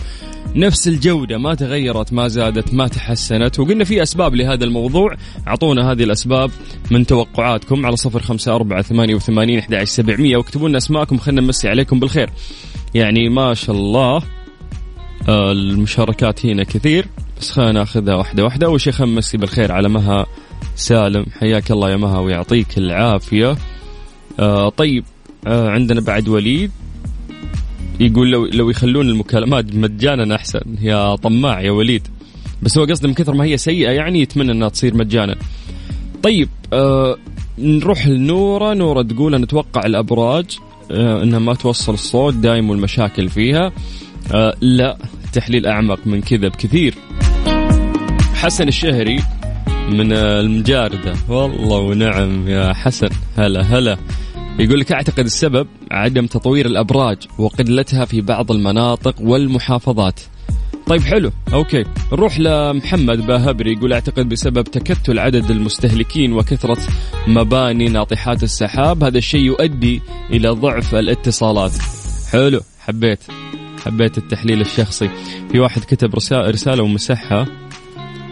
نفس 0.55 0.89
الجودة 0.89 1.39
ما 1.39 1.55
تغيرت 1.55 2.13
ما 2.13 2.29
زادت 2.29 2.75
ما 2.75 2.89
تحسنت. 2.89 3.61
وقلنا 3.61 3.85
في 3.85 4.03
أسباب 4.03 4.35
لهذا 4.35 4.65
الموضوع. 4.65 5.17
أعطونا 5.49 5.93
هذه 5.93 6.03
الأسباب 6.03 6.51
من 6.91 7.07
توقعاتكم 7.07 7.87
على 7.87 7.97
صفر 7.97 8.23
خمسة 8.23 8.55
أربعة 8.55 8.83
ثمانية 8.83 9.15
وثمانين 9.15 9.59
أحد 9.59 9.85
سبعمية. 9.85 10.37
واكتبوا 10.37 10.69
لنا 10.69 10.79
أسماءكم 10.79 11.19
خلينا 11.19 11.41
نمسي 11.41 11.69
عليكم 11.69 12.01
بالخير. 12.01 12.31
يعني 12.95 13.29
ما 13.29 13.55
شاء 13.55 13.77
الله 13.77 14.23
آه، 15.29 15.53
المشاركات 15.53 16.47
هنا 16.47 16.65
كثير. 16.65 17.07
بس 17.41 17.51
خلينا 17.51 17.73
ناخذها 17.73 18.15
واحدة 18.15 18.45
واحدة. 18.45 18.67
أول 18.67 18.81
شيء 18.81 19.05
نمسي 19.05 19.37
بالخير 19.37 19.73
على 19.73 19.89
مها 19.89 20.27
سالم. 20.77 21.27
حياك 21.41 21.71
الله 21.71 21.91
يا 21.91 21.97
مها 21.97 22.19
ويعطيك 22.19 22.79
العافية. 22.79 23.57
آه 24.41 24.69
طيب 24.69 25.05
آه 25.47 25.69
عندنا 25.71 26.01
بعد 26.01 26.29
وليد. 26.29 26.71
يقول 28.01 28.31
لو 28.31 28.47
لو 28.47 28.71
يخلون 28.71 29.09
المكالمات 29.09 29.75
مجانا 29.75 30.37
أحسن. 30.37 30.61
يا 30.81 31.17
طماع 31.17 31.61
يا 31.61 31.71
وليد. 31.71 32.09
بس 32.63 32.79
هو 32.79 32.85
قصده 32.85 33.09
من 33.09 33.15
كثر 33.15 33.35
ما 33.35 33.45
هي 33.45 33.57
سيئة 33.57 33.91
يعني 33.91 34.21
يتمنى 34.21 34.53
إنها 34.53 34.69
تصير 34.69 34.95
مجانا. 34.95 35.37
طيب 36.23 36.49
آه 36.73 37.17
نروح 37.59 38.07
لنورة. 38.07 38.75
نورة 38.75 39.03
تقول 39.03 39.35
أنا 39.35 39.45
أتوقع 39.45 39.87
الأبراج 39.87 40.59
آه 40.91 41.23
إنها 41.23 41.39
ما 41.39 41.55
توصل 41.55 41.95
الصوت 41.95 42.35
دايم 42.35 42.71
والمشاكل 42.71 43.29
فيها. 43.29 43.73
آه 44.33 44.55
لا 44.61 44.99
تحليل 45.33 45.67
أعمق 45.67 45.99
من 46.07 46.21
كذا 46.21 46.49
بكثير. 46.49 46.95
حسن 48.41 48.69
الشهري 48.69 49.23
من 49.91 50.13
المجاردة. 50.13 51.15
والله 51.29 51.79
ونعم 51.79 52.49
يا 52.49 52.73
حسن. 52.73 53.09
هلا 53.37 53.63
هلا. 53.63 53.97
يقول 54.59 54.81
لك 54.81 54.93
أعتقد 54.93 55.25
السبب 55.25 55.67
عدم 55.91 56.27
تطوير 56.27 56.67
الأبراج 56.67 57.17
وقلتها 57.39 58.05
في 58.05 58.21
بعض 58.21 58.53
المناطق 58.53 59.15
والمحافظات. 59.21 60.21
طيب 60.87 61.03
حلو. 61.03 61.31
أوكي. 61.53 61.85
نروح 62.13 62.39
لمحمد 62.41 63.27
باهبري 63.27 63.73
يقول 63.73 63.93
أعتقد 63.93 64.29
بسبب 64.29 64.65
تكتل 64.65 65.19
عدد 65.19 65.51
المستهلكين 65.51 66.33
وكثرة 66.33 66.79
مباني 67.27 67.89
ناطحات 67.89 68.43
السحاب 68.43 69.05
هذا 69.05 69.19
الشيء 69.19 69.45
يؤدي 69.45 70.03
إلى 70.31 70.49
ضعف 70.49 70.95
الاتصالات. 70.95 71.73
حلو. 72.33 72.61
حبيت. 72.81 73.21
حبيت 73.85 74.19
التحليل 74.19 74.61
الشخصي. 74.61 75.11
في 75.53 75.59
واحد 75.59 75.85
كتب 75.85 76.15
رسالة 76.33 76.83
ومسحها. 76.83 77.47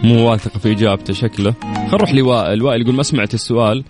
مو 0.03 0.29
واثق 0.29 0.57
في 0.57 0.71
اجابته 0.71 1.13
شكله. 1.13 1.53
خل 1.91 1.97
نروح 1.97 2.13
لوائل 2.13 2.63
وائل 2.63 2.81
يقول 2.81 2.95
ما 2.95 3.03
سمعت 3.03 3.33
السؤال 3.33 3.83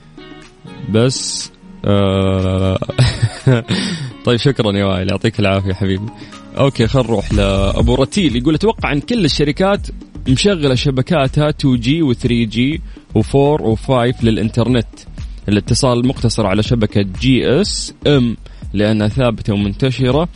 بس 0.89 1.51
آه 1.85 2.79
طيب 4.25 4.37
شكرا 4.37 4.77
يا 4.77 4.85
وائل 4.85 5.09
يعطيك 5.09 5.39
العافية 5.39 5.73
حبيبي. 5.73 6.05
أوكي 6.57 6.87
خل 6.87 6.99
نروح 6.99 7.33
لابو 7.33 7.95
رتيل. 7.95 8.35
يقول 8.35 8.55
أتوقع 8.55 8.91
إن 8.91 8.99
كل 8.99 9.25
الشركات 9.25 9.87
مشغلة 10.27 10.75
شبكاتها 10.75 11.51
2G 11.51 11.89
و 12.01 12.13
3G 12.13 12.79
و4 13.17 13.61
و5 13.61 14.23
للإنترنت. 14.23 14.87
الاتصال 15.49 16.07
مقتصر 16.07 16.45
على 16.45 16.63
شبكة 16.63 17.01
GSM 17.21 18.37
لأنها 18.73 19.07
ثابتة 19.07 19.53
ومنتشرة 19.53 20.29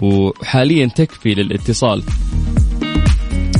وحاليا 0.00 0.86
تكفي 0.86 1.34
للاتصال. 1.34 2.02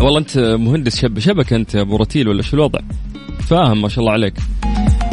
والله 0.02 0.18
أنت 0.18 0.38
مهندس 0.38 1.00
شب 1.00 1.18
شبكه 1.18 1.56
أنت 1.56 1.76
أبو 1.76 1.96
رتيل 1.96 2.28
ولا 2.28 2.42
شو 2.42 2.56
الوضع؟ 2.56 2.80
فاهم 3.40 3.82
ما 3.82 3.88
شاء 3.88 4.00
الله 4.00 4.12
عليك. 4.12 4.34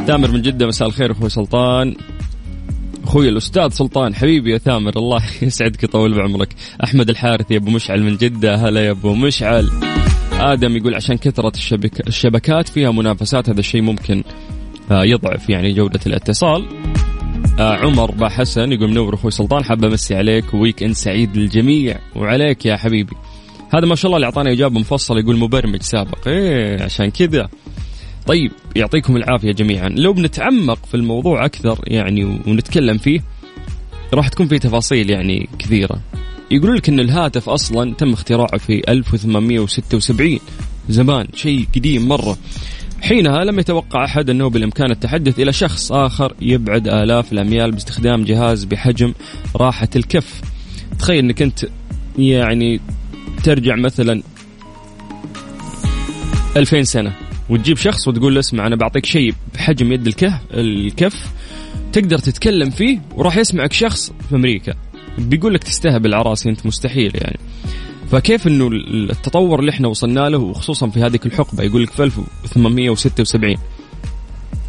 ثامر 0.07 0.31
من 0.31 0.41
جدة 0.41 0.67
مساء 0.67 0.87
الخير 0.87 1.11
أخوي 1.11 1.29
سلطان. 1.29 1.95
أخوي 3.03 3.29
الأستاذ 3.29 3.69
سلطان 3.69 4.15
حبيبي 4.15 4.51
يا 4.51 4.57
ثامر 4.57 4.97
الله 4.97 5.23
يسعدك 5.41 5.83
يطول 5.83 6.17
بعمرك. 6.17 6.55
أحمد 6.83 7.09
الحارثي 7.09 7.57
أبو 7.57 7.71
مشعل 7.71 8.03
من 8.03 8.17
جدة 8.17 8.55
هلا 8.55 8.85
يا 8.85 8.91
أبو 8.91 9.13
مشعل. 9.13 9.69
آدم 10.33 10.77
يقول 10.77 10.95
عشان 10.95 11.17
كثرة 11.17 11.51
الشبك 11.55 12.07
الشبكات 12.07 12.67
فيها 12.67 12.91
منافسات 12.91 13.49
هذا 13.49 13.59
الشيء 13.59 13.81
ممكن 13.81 14.23
آه، 14.91 15.03
يضعف 15.03 15.49
يعني 15.49 15.73
جودة 15.73 15.99
الاتصال. 16.07 16.65
آه، 17.59 17.75
عمر 17.75 18.11
با 18.11 18.29
حسن 18.29 18.71
يقول 18.71 18.89
منور 18.89 19.15
أخوي 19.15 19.31
سلطان 19.31 19.63
حابه 19.63 19.87
أمسي 19.87 20.15
عليك 20.15 20.53
weekend 20.53 20.93
سعيد 20.93 21.37
للجميع 21.37 21.99
وعليك 22.15 22.65
يا 22.65 22.75
حبيبي. 22.77 23.15
هذا 23.73 23.85
ما 23.85 23.95
شاء 23.95 24.05
الله 24.05 24.17
اللي 24.17 24.25
اعطانا 24.25 24.51
إجابة 24.51 24.79
مفصله 24.79 25.19
يقول 25.19 25.37
مبرمج 25.37 25.81
سابق. 25.81 26.27
إيه 26.27 26.83
عشان 26.83 27.11
كذا. 27.11 27.49
طيب 28.27 28.51
يعطيكم 28.75 29.17
العافية 29.17 29.51
جميعا. 29.51 29.89
لو 29.89 30.13
بنتعمق 30.13 30.85
في 30.85 30.95
الموضوع 30.95 31.45
أكثر 31.45 31.79
يعني 31.87 32.23
ونتكلم 32.23 32.97
فيه 32.97 33.19
راح 34.13 34.27
تكون 34.27 34.47
في 34.47 34.59
تفاصيل 34.59 35.09
يعني 35.09 35.49
كثيرة. 35.59 35.99
يقولون 36.51 36.75
لك 36.75 36.89
إن 36.89 36.99
الهاتف 36.99 37.49
أصلا 37.49 37.93
تم 37.93 38.13
اختراعه 38.13 38.57
في 38.57 38.91
1876 38.91 40.39
زمان 40.89 41.27
شيء 41.35 41.67
قديم 41.75 42.07
مرة. 42.07 42.37
حينها 43.01 43.43
لم 43.43 43.59
يتوقع 43.59 44.05
أحد 44.05 44.29
أنه 44.29 44.49
بالإمكان 44.49 44.91
التحدث 44.91 45.39
إلى 45.39 45.53
شخص 45.53 45.91
آخر 45.91 46.33
يبعد 46.41 46.87
آلاف 46.87 47.33
الأميال 47.33 47.71
باستخدام 47.71 48.23
جهاز 48.23 48.63
بحجم 48.63 49.13
راحة 49.55 49.89
الكف. 49.95 50.41
تخيل 50.99 51.19
إنك 51.19 51.41
أنت 51.41 51.65
يعني 52.17 52.79
ترجع 53.43 53.75
مثلا 53.75 54.21
2000 56.57 56.83
سنة 56.83 57.15
وتجيب 57.49 57.77
شخص 57.77 58.07
وتقول 58.07 58.33
له 58.33 58.39
اسمع 58.39 58.67
أنا 58.67 58.75
بعطيك 58.75 59.05
شيء 59.05 59.33
بحجم 59.53 59.91
يد 59.91 60.07
الكف 60.07 60.33
الكف 60.53 61.31
تقدر 61.93 62.17
تتكلم 62.17 62.69
فيه 62.69 63.01
وراح 63.15 63.37
يسمعك 63.37 63.73
شخص 63.73 64.11
في 64.29 64.35
أمريكا. 64.35 64.73
بيقول 65.17 65.53
لك 65.53 65.63
تستهبل 65.63 66.13
عراسي 66.13 66.49
أنت 66.49 66.65
مستحيل 66.65 67.11
يعني. 67.15 67.39
فكيف 68.11 68.47
إنه 68.47 68.67
التطور 68.67 69.59
اللي 69.59 69.71
إحنا 69.71 69.87
وصلنا 69.87 70.29
له 70.29 70.37
وخصوصا 70.37 70.89
في 70.89 70.99
هذه 70.99 71.19
الحقبة 71.25 71.63
يقول 71.63 71.83
لك 71.83 71.89
في 71.89 72.03
1876 72.03 73.55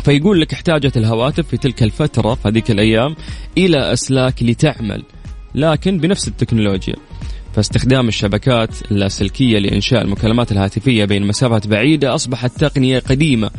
فيقول 0.04 0.40
لك 0.40 0.52
احتاجت 0.52 0.96
الهواتف 0.96 1.48
في 1.48 1.56
تلك 1.56 1.82
الفترة 1.82 2.34
في 2.34 2.48
هذيك 2.48 2.70
الأيام 2.70 3.16
إلى 3.58 3.92
أسلاك 3.92 4.42
لتعمل 4.42 5.02
لكن 5.54 5.98
بنفس 5.98 6.28
التكنولوجيا. 6.28 6.94
فاستخدام 7.60 8.08
الشبكات 8.08 8.70
اللاسلكية 8.90 9.58
لإنشاء 9.58 10.02
المكالمات 10.02 10.52
الهاتفية 10.52 11.04
بين 11.04 11.26
مسافات 11.26 11.66
بعيدة 11.66 12.14
أصبحت 12.14 12.60
تقنية 12.60 12.98
قديمة. 12.98 13.50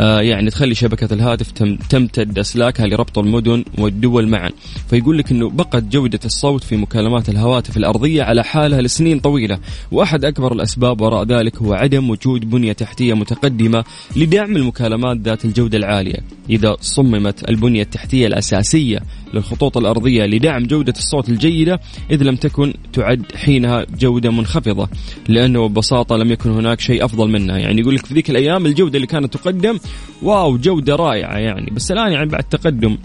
آه 0.00 0.20
يعني 0.20 0.50
تخلي 0.50 0.74
شبكة 0.74 1.14
الهاتف 1.14 1.50
تمتد 1.88 2.38
أسلاكها 2.38 2.86
لربط 2.86 3.18
المدن 3.18 3.64
والدول 3.78 4.28
معا. 4.28 4.50
فيقول 4.90 5.18
لك 5.18 5.30
أنه 5.30 5.50
بقت 5.50 5.82
جودة 5.82 6.20
الصوت 6.24 6.64
في 6.64 6.76
مكالمات 6.76 7.28
الهواتف 7.28 7.76
الأرضية 7.76 8.22
على 8.22 8.44
حالها 8.44 8.82
لسنين 8.82 9.20
طويلة. 9.20 9.58
وأحد 9.92 10.24
أكبر 10.24 10.52
الأسباب 10.52 11.00
وراء 11.00 11.24
ذلك 11.24 11.56
هو 11.56 11.72
عدم 11.72 12.10
وجود 12.10 12.50
بنية 12.50 12.72
تحتية 12.72 13.14
متقدمة 13.14 13.84
لدعم 14.16 14.56
المكالمات 14.56 15.16
ذات 15.16 15.44
الجودة 15.44 15.78
العالية. 15.78 16.18
إذا 16.50 16.76
صممت 16.80 17.48
البنية 17.48 17.82
التحتية 17.82 18.26
الأساسية 18.26 19.02
للخطوط 19.34 19.76
الأرضية 19.76 20.24
لدعم 20.24 20.66
جودة 20.66 20.94
الصوت 20.98 21.28
الجيدة 21.28 21.80
إذ 22.10 22.22
لم 22.22 22.36
تكن 22.36 22.74
تعد 22.92 23.22
حينها 23.36 23.86
جودة 23.98 24.30
منخفضة 24.30 24.88
لأنه 25.28 25.68
ببساطة 25.68 26.16
لم 26.16 26.32
يكن 26.32 26.50
هناك 26.50 26.80
شيء 26.80 27.04
أفضل 27.04 27.28
منها. 27.30 27.58
يعني 27.58 27.80
يقول 27.80 27.94
لك 27.94 28.06
في 28.06 28.14
ذيك 28.14 28.30
الأيام 28.30 28.66
الجودة 28.66 28.96
اللي 28.96 29.06
كانت 29.06 29.34
تقدم 29.34 29.78
واو 30.22 30.56
جودة 30.58 30.96
رائعة 30.96 31.38
يعني. 31.38 31.70
بس 31.70 31.92
الآن 31.92 32.12
يعني 32.12 32.26
بعد 32.26 32.44
تقدم 32.44 32.98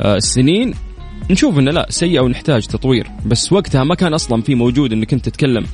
آه، 0.00 0.16
السنين 0.16 0.74
نشوف 1.30 1.58
إنه 1.58 1.70
لا 1.70 1.86
سيئة 1.90 2.20
ونحتاج 2.20 2.66
تطوير. 2.66 3.06
بس 3.26 3.52
وقتها 3.52 3.84
ما 3.84 3.94
كان 3.94 4.14
أصلا 4.14 4.42
في 4.42 4.54
موجود 4.54 4.92
إنك 4.92 5.12
أنت 5.12 5.24
تتكلم 5.24 5.66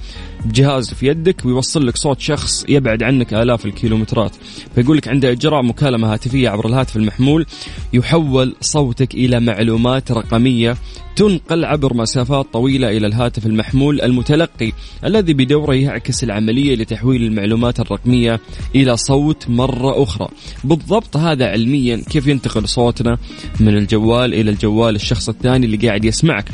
بجهاز 0.44 0.94
في 0.94 1.06
يدك 1.06 1.44
ويوصل 1.44 1.86
لك 1.86 1.96
صوت 1.96 2.20
شخص 2.20 2.64
يبعد 2.68 3.02
عنك 3.02 3.34
آلاف 3.34 3.66
الكيلومترات. 3.66 4.36
فيقول 4.74 4.96
لك 4.96 5.08
عند 5.08 5.24
إجراء 5.24 5.62
مكالمة 5.62 6.12
هاتفية 6.12 6.48
عبر 6.48 6.66
الهاتف 6.68 6.96
المحمول 6.96 7.46
يحول 7.92 8.54
صوتك 8.60 9.14
إلى 9.14 9.40
معلومات 9.40 10.12
رقمية 10.12 10.76
تنقل 11.16 11.64
عبر 11.64 11.94
مسافات 11.94 12.46
طويلة 12.52 12.96
إلى 12.96 13.06
الهاتف 13.06 13.46
المحمول 13.46 14.00
المتلقي 14.00 14.72
الذي 15.04 15.34
بدوره 15.34 15.74
يعكس 15.74 16.24
العملية 16.24 16.76
لتحويل 16.76 17.22
المعلومات 17.22 17.80
الرقمية 17.80 18.40
إلى 18.74 18.96
صوت 18.96 19.48
مرة 19.48 20.02
أخرى. 20.02 20.28
بالضبط 20.64 21.16
هذا 21.16 21.46
علميا 21.46 21.96
كيف 22.10 22.26
ينتقل 22.26 22.68
صوتنا 22.68 23.18
من 23.60 23.76
الجوال 23.76 24.34
إلى 24.34 24.50
الجوال 24.50 24.94
الشخص 24.94 25.28
الثاني 25.28 25.66
اللي 25.66 25.76
قاعد 25.76 26.04
يسمعك. 26.04 26.44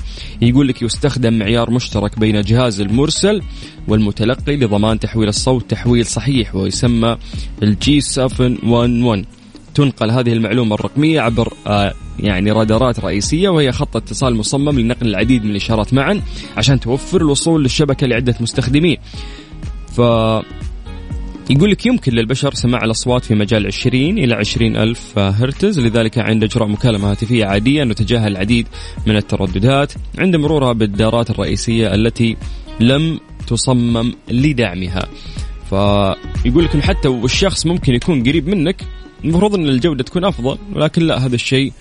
يقول 0.42 0.68
لك 0.68 0.82
يستخدم 0.82 1.38
معيار 1.38 1.70
مشترك 1.70 2.18
بين 2.18 2.40
جهاز 2.40 2.80
المرسل 2.80 3.42
والمتلقي 3.88 4.56
لضمان 4.56 4.98
تحويل 4.98 5.28
الصوت 5.28 5.70
تحويل 5.70 6.06
صحيح 6.06 6.54
ويسمى 6.54 7.16
الجي 7.62 8.00
711 8.00 9.24
تنقل 9.74 10.10
هذه 10.10 10.32
المعلومة 10.32 10.74
الرقمية 10.74 11.20
عبر 11.20 11.54
آه 11.66 11.94
يعني 12.20 12.50
رادارات 12.50 13.00
رئيسية 13.00 13.48
وهي 13.48 13.72
خط 13.72 13.96
اتصال 13.96 14.34
مصمم 14.34 14.80
لنقل 14.80 15.06
العديد 15.06 15.44
من 15.44 15.50
الإشارات 15.50 15.94
معا 15.94 16.22
عشان 16.56 16.80
توفر 16.80 17.20
الوصول 17.20 17.62
للشبكة 17.62 18.06
لعدة 18.06 18.34
مستخدمين. 18.40 18.96
ف 19.96 20.00
يقول 21.50 21.70
لك 21.70 21.86
يمكن 21.86 22.12
للبشر 22.12 22.54
سماع 22.54 22.84
الأصوات 22.84 23.24
في 23.24 23.34
مجال 23.34 23.66
20 23.66 24.18
إلى 24.18 24.34
20 24.34 24.76
ألف 24.76 25.18
هرتز 25.18 25.80
لذلك 25.80 26.18
عند 26.18 26.44
إجراء 26.44 26.68
مكالمة 26.68 27.10
هاتفية 27.10 27.46
عادية 27.46 27.84
نتجاهل 27.84 28.32
العديد 28.32 28.66
من 29.06 29.16
الترددات 29.16 29.92
عند 30.18 30.36
مرورها 30.36 30.72
بالدارات 30.72 31.30
الرئيسية 31.30 31.94
التي 31.94 32.36
لم 32.80 33.20
تصمم 33.48 34.12
لدعمها. 34.30 35.08
فيقول 35.70 36.64
لك 36.64 36.80
حتى 36.80 37.08
والشخص 37.08 37.66
ممكن 37.66 37.94
يكون 37.94 38.22
قريب 38.22 38.48
منك 38.48 38.84
المفروض 39.24 39.54
إن 39.54 39.68
الجودة 39.68 40.04
تكون 40.04 40.24
أفضل 40.24 40.58
ولكن 40.74 41.02
لا 41.02 41.26
هذا 41.26 41.34
الشيء 41.34 41.72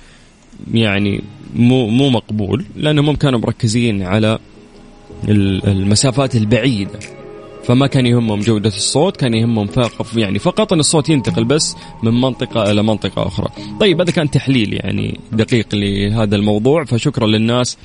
يعني 0.73 1.23
مو 1.55 1.87
مو 1.87 2.09
مقبول 2.09 2.65
لأنهم 2.75 3.15
كانوا 3.15 3.39
مركزين 3.39 4.01
على 4.03 4.39
المسافات 5.67 6.35
البعيدة. 6.35 6.99
فما 7.63 7.87
كان 7.87 8.05
يهمهم 8.05 8.39
جودة 8.39 8.69
الصوت 8.69 9.17
كان 9.17 9.33
يهمهم 9.33 9.67
فقط 9.67 10.17
يعني 10.17 10.39
فقط 10.39 10.73
أن 10.73 10.79
الصوت 10.79 11.09
ينتقل 11.09 11.43
بس 11.43 11.75
من 12.03 12.21
منطقة 12.21 12.71
إلى 12.71 12.83
منطقة 12.83 13.27
أخرى. 13.27 13.47
طيب 13.79 14.01
هذا 14.01 14.11
كان 14.11 14.31
تحليل 14.31 14.73
يعني 14.73 15.19
دقيق 15.31 15.67
لهذا 15.75 16.35
الموضوع 16.35 16.85
فشكرا 16.85 17.27
للناس 17.27 17.77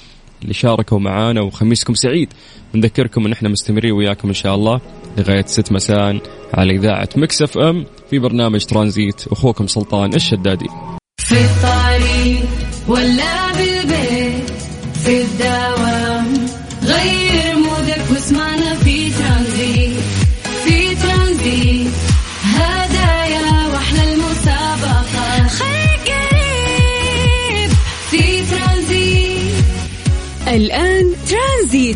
اللي 0.43 0.55
شاركوا 0.55 0.99
معانا 0.99 1.41
وخميسكم 1.41 1.95
سعيد. 1.95 2.29
نذكركم 2.75 3.27
إن 3.27 3.33
إحنا 3.33 3.49
مستمرين 3.49 3.93
وياكم 3.93 4.29
إن 4.29 4.35
شاء 4.35 4.55
الله 4.55 4.81
لغاية 5.19 5.45
6 5.47 5.75
مساء 5.75 6.21
على 6.55 6.73
إذاعة 6.77 7.09
Mix 7.17 7.43
FM 7.43 7.87
في 8.11 8.19
برنامج 8.19 8.65
ترانزيت 8.65 9.27
أخوكم 9.33 9.67
سلطان 9.67 10.15
الشدادي. 10.15 10.69
في 11.19 11.35
الطريق 11.35 12.49
ولا 12.89 13.42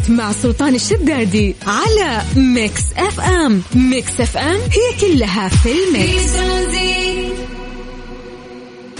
مع 0.08 0.32
سلطان 0.32 0.74
الشدادي 0.74 1.54
على 1.66 2.22
Mix 2.36 2.82
FM. 2.96 3.62
Mix 3.74 4.20
FM 4.20 4.56
هي 4.56 5.00
كلها 5.00 5.48
في 5.48 5.68
ال 5.72 5.84
Mix. 5.84 6.32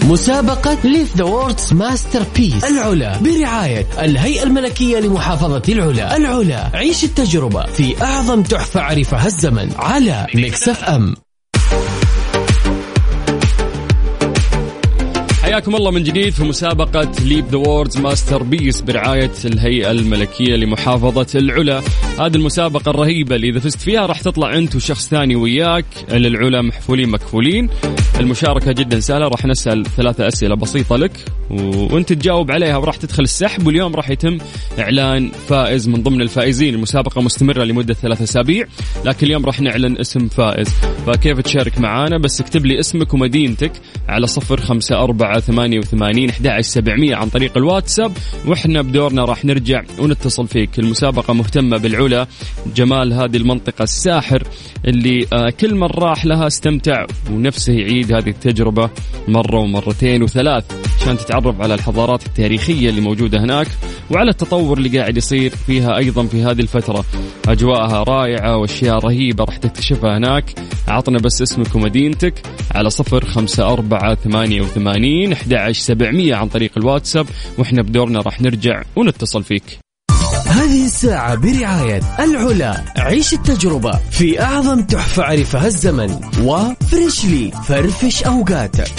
مسابقة 0.03 0.77
Live 0.83 1.17
The 1.17 1.23
World's 1.23 1.73
Masterpiece 1.73 2.63
العلا 2.63 3.17
برعاية 3.17 3.87
الهيئة 3.99 4.43
الملكية 4.43 4.99
لمحافظة 4.99 5.61
العلا. 5.69 6.17
العلا 6.17 6.69
عيش 6.73 7.03
التجربة 7.03 7.65
في 7.65 8.03
أعظم 8.03 8.43
تحفة 8.43 8.81
عرفها 8.81 9.25
الزمن 9.25 9.71
على 9.77 10.27
Mix 10.35 10.69
FM. 10.69 11.15
حياكم 15.57 15.75
الله 15.75 15.91
من 15.91 16.03
جديد 16.03 16.33
في 16.33 16.43
مسابقة 16.43 17.11
Live 17.23 17.45
The 17.45 17.57
World's 17.57 17.97
Masterpiece 17.97 18.81
برعاية 18.81 19.31
الهيئة 19.45 19.91
الملكية 19.91 20.55
لمحافظة 20.55 21.39
العلا. 21.39 21.81
هذه 22.19 22.35
المسابقة 22.35 22.89
الرهيبة 22.89 23.35
اللي 23.35 23.49
إذا 23.49 23.59
فزت 23.59 23.81
فيها 23.81 24.05
راح 24.05 24.21
تطلع 24.21 24.57
أنت 24.57 24.75
وشخص 24.75 25.07
ثاني 25.09 25.35
وياك. 25.35 25.85
للعلا 26.11 26.61
محفولين 26.61 27.09
مكفولين. 27.09 27.69
المشاركة 28.19 28.71
جدا 28.71 28.99
سهلة. 28.99 29.27
راح 29.27 29.45
نسأل 29.45 29.85
ثلاثة 29.85 30.27
أسئلة 30.27 30.55
بسيطة 30.55 30.95
لك 30.95 31.11
و... 31.49 31.55
وأنت 31.93 32.13
تجاوب 32.13 32.51
عليها 32.51 32.77
وراح 32.77 32.95
تدخل 32.95 33.23
السحب 33.23 33.67
واليوم 33.67 33.95
راح 33.95 34.09
يتم 34.09 34.37
إعلان 34.79 35.31
فائز 35.47 35.87
من 35.87 36.03
ضمن 36.03 36.21
الفائزين. 36.21 36.73
المسابقة 36.75 37.21
مستمرة 37.21 37.63
لمدة 37.63 37.93
ثلاثة 37.93 38.23
أسابيع 38.23 38.65
لكن 39.05 39.27
اليوم 39.27 39.45
راح 39.45 39.61
نعلن 39.61 39.97
اسم 39.99 40.27
فائز. 40.27 40.69
فكيف 41.07 41.39
تشارك 41.39 41.79
معانا؟ 41.79 42.17
بس 42.17 42.41
اكتب 42.41 42.65
لي 42.65 42.79
اسمك 42.79 43.13
ومدينتك 43.13 43.71
على 44.07 44.27
صفر 44.27 44.61
خمسة 44.61 45.03
أربعة 45.03 45.39
ثمانية 45.39 45.79
وثمانين 45.79 46.31
سبعمية 46.59 47.15
عن 47.15 47.29
طريق 47.29 47.57
الواتساب. 47.57 48.11
وإحنا 48.45 48.81
بدورنا 48.81 49.25
راح 49.25 49.45
نرجع 49.45 49.83
ونتصل 49.99 50.47
فيك. 50.47 50.79
المسابقة 50.79 51.33
مهتمة 51.33 51.77
بالعلا. 51.77 52.27
جمال 52.75 53.13
هذه 53.13 53.37
المنطقة 53.37 53.83
الساحر 53.83 54.43
اللي 54.87 55.27
آه، 55.33 55.49
كل 55.59 55.75
من 55.75 55.87
راح 55.87 56.25
لها 56.25 56.47
استمتع 56.47 57.05
ونفسه 57.31 57.73
يعيد 57.73 58.06
هذه 58.13 58.29
التجربة 58.29 58.89
مرة 59.27 59.59
ومرتين 59.59 60.23
وثلاث 60.23 60.63
عشان 61.01 61.17
تتعرف 61.17 61.61
على 61.61 61.73
الحضارات 61.73 62.25
التاريخية 62.25 62.89
اللي 62.89 63.01
موجودة 63.01 63.39
هناك 63.39 63.67
وعلى 64.11 64.29
التطور 64.29 64.77
اللي 64.77 64.99
قاعد 64.99 65.17
يصير 65.17 65.49
فيها 65.49 65.97
أيضا 65.97 66.25
في 66.25 66.43
هذه 66.43 66.59
الفترة. 66.59 67.05
أجواءها 67.47 68.03
رائعة 68.03 68.57
وأشياء 68.57 68.97
رهيبة 69.05 69.43
راح 69.43 69.57
تكتشفها 69.57 70.17
هناك. 70.17 70.53
عطنا 70.87 71.17
بس 71.17 71.41
اسمك 71.41 71.75
ومدينتك 71.75 72.33
على 72.75 72.89
صفر 72.89 73.25
خمسة 73.25 73.73
أربعة 73.73 74.15
ثمانية 74.15 74.61
وثمانين 74.61 75.31
أحد 75.31 75.53
عن 76.35 76.47
طريق 76.47 76.71
الواتساب 76.77 77.25
وإحنا 77.57 77.81
بدورنا 77.81 78.21
راح 78.21 78.41
نرجع 78.41 78.83
ونتصل 78.95 79.43
فيك. 79.43 79.86
هذه 80.57 80.85
الساعة 80.85 81.35
برعاية 81.35 82.01
العلا. 82.19 82.83
عيش 82.97 83.33
التجربة 83.33 83.99
في 84.11 84.41
أعظم 84.41 84.81
تحفة 84.81 85.23
عرفها 85.23 85.67
الزمن. 85.67 86.21
وفريشلي 86.41 87.51
فرفش 87.51 88.23
أوقاتك 88.23 88.91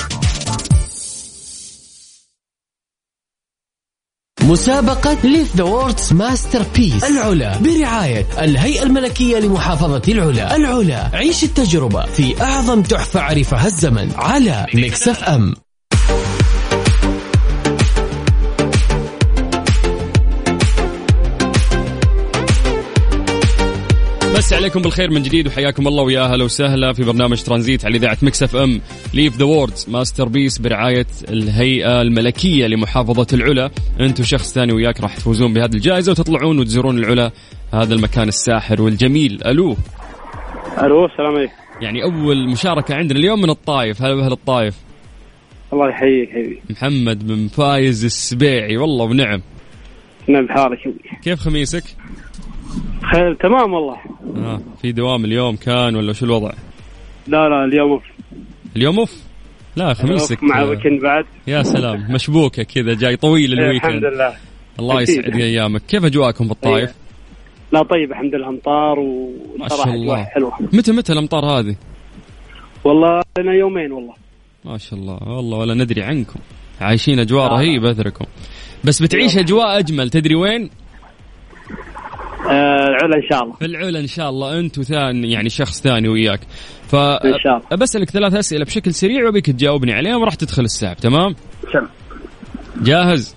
مسابقة 4.42 5.16
Live 5.24 5.57
The 5.57 5.64
World's 5.64 6.12
Masterpiece 6.12 7.04
العلا. 7.05 7.59
برعاية 7.59 8.27
الهيئة 8.38 8.83
الملكية 8.83 9.38
لمحافظة 9.38 10.03
العلا. 10.09 10.57
العلا. 10.57 11.11
عيش 11.16 11.44
التجربة 11.44 12.07
في 12.07 12.42
أعظم 12.42 12.83
تحفة 12.83 13.21
عرفها 13.21 13.66
الزمن. 13.66 14.12
على 14.16 14.66
Mix 14.74 15.09
F 15.09 15.28
مسي 24.38 24.57
عليكم 24.57 24.83
بالخير 24.83 25.11
من 25.11 25.22
جديد 25.22 25.46
وحياكم 25.46 25.88
الله 25.88 26.03
ويا 26.03 26.20
أهلا 26.20 26.44
وسهلا 26.44 26.92
في 26.92 27.05
برنامج 27.05 27.42
ترانزيت 27.42 27.85
على 27.85 27.96
إذاعة 27.96 28.18
Mix 28.22 28.42
FM. 28.42 28.81
Live 29.14 29.37
The 29.37 29.44
World's 29.44 29.87
Masterpiece 29.90 30.59
برعاية 30.59 31.07
الهيئة 31.29 32.03
الملكية 32.03 32.66
لمحافظة 32.66 33.27
العلا. 33.33 33.70
أنتم 34.01 34.24
شخص 34.24 34.55
ثاني 34.55 34.72
وياك 34.72 35.01
راح 35.01 35.16
تفوزون 35.16 35.55
بهذه 35.55 35.74
الجائزة 35.74 36.12
وتطلعون 36.12 36.59
وتزورون 36.59 36.98
العلا. 36.98 37.31
هذا 37.72 37.94
المكان 37.94 38.29
الساحر 38.29 38.83
والجميل. 38.83 39.44
ألو. 39.46 39.77
ألو 40.83 41.07
السلام 41.07 41.37
عليكم. 41.37 41.53
يعني 41.81 42.03
أول 42.03 42.48
مشاركة 42.51 42.94
عندنا 42.94 43.18
اليوم 43.18 43.42
من 43.42 43.51
الطايف. 43.51 44.03
هلا 44.03 44.14
بأهل 44.14 44.33
الطايف. 44.33 44.74
الله 45.72 45.88
يحييك 45.88 46.31
حبيبي. 46.31 46.61
محمد 46.70 47.27
بن 47.27 47.48
فايز 47.48 48.05
السبيعي. 48.05 48.77
والله 48.77 49.05
ونعم. 49.05 49.42
نعم 50.29 50.48
حبيبي 50.48 51.01
كيف 51.22 51.40
خميسك؟ 51.40 51.85
خير 53.12 53.35
تمام 53.35 53.72
والله 53.72 53.96
آه 54.37 54.61
في 54.83 54.92
دوام 54.92 55.24
اليوم 55.24 55.57
كان 55.57 55.96
ولا 55.96 56.12
شو 56.12 56.24
الوضع؟ 56.24 56.50
لا 57.26 57.48
لا 57.48 57.64
اليوم 57.64 57.90
off. 57.90 58.02
اليوم 58.76 58.98
off؟ 58.98 59.22
لا 59.76 59.94
خميسك 59.94 60.42
مع 60.42 60.62
ال 60.62 60.67
weekend 60.67 61.02
بعد 61.02 61.24
يا 61.46 61.62
سلام 61.62 62.12
مشبوكة 62.12 62.62
كذا 62.62 62.94
جاي 62.94 63.16
طويل 63.16 63.52
الحمد 63.52 63.64
ال 63.64 63.69
weekend 63.69 64.04
لله 64.04 64.35
الله. 64.78 65.02
يسعد 65.02 65.37
أيامك 65.37 65.83
كيف 65.88 66.04
أجواءكم 66.04 66.44
في 66.44 66.50
الطايف؟ 66.52 66.94
لا 67.72 67.83
طيب 67.83 68.11
الحمد 68.11 68.35
لله 68.35 68.48
أمطار 68.48 68.98
وصراحه 68.98 69.94
الله. 69.94 70.14
أجواء 70.14 70.24
حلوة 70.24 70.52
متى 70.72 70.92
متى 70.92 71.12
الأمطار 71.12 71.44
هذه؟ 71.44 71.76
والله 72.85 73.22
لنا 73.38 73.52
يومين 73.52 73.92
والله 73.92 74.14
ما 74.64 74.78
شاء 74.78 74.98
الله 74.98 75.18
والله 75.28 75.59
ولا 75.59 75.74
ندري 75.74 76.02
عنكم 76.02 76.40
عايشين 76.81 77.18
أجواء 77.18 77.44
آه. 77.46 77.48
رهيبة 77.48 77.90
أثركم 77.90 78.24
بس 78.85 79.02
بتعيش. 79.02 79.38
أجواء 79.38 79.78
أجمل 79.78 80.11
تدري 80.11 80.35
وين؟ 80.35 80.70
آه 82.48 82.87
العلا 82.88 83.16
إن 83.16 83.28
شاء 83.30 83.42
الله. 83.44 83.54
في 83.54 83.64
العلا 83.64 84.00
إن 84.00 84.06
شاء 84.06 84.30
الله. 84.30 84.61
أنت 84.61 84.78
وثاني 84.78 85.32
يعني 85.32 85.48
شخص 85.48 85.82
ثاني 85.82 86.08
وياك. 86.08 86.40
ف 86.88 86.94
إن 86.96 87.38
شاء 87.44 87.56
الله. 87.56 87.76
بسألك 87.76 88.11
ثلاث 88.11 88.34
أسئلة 88.34 88.64
بشكل 88.64 88.94
سريع 88.94 89.24
وابيك 89.26 89.46
تجاوبني 89.46 89.92
عليهم 89.92 90.20
وراح 90.20 90.34
تدخل 90.34 90.62
السحب 90.62 90.96
تمام؟ 90.96 91.34
سلام 91.72 91.88
جاهز؟ 92.82 93.37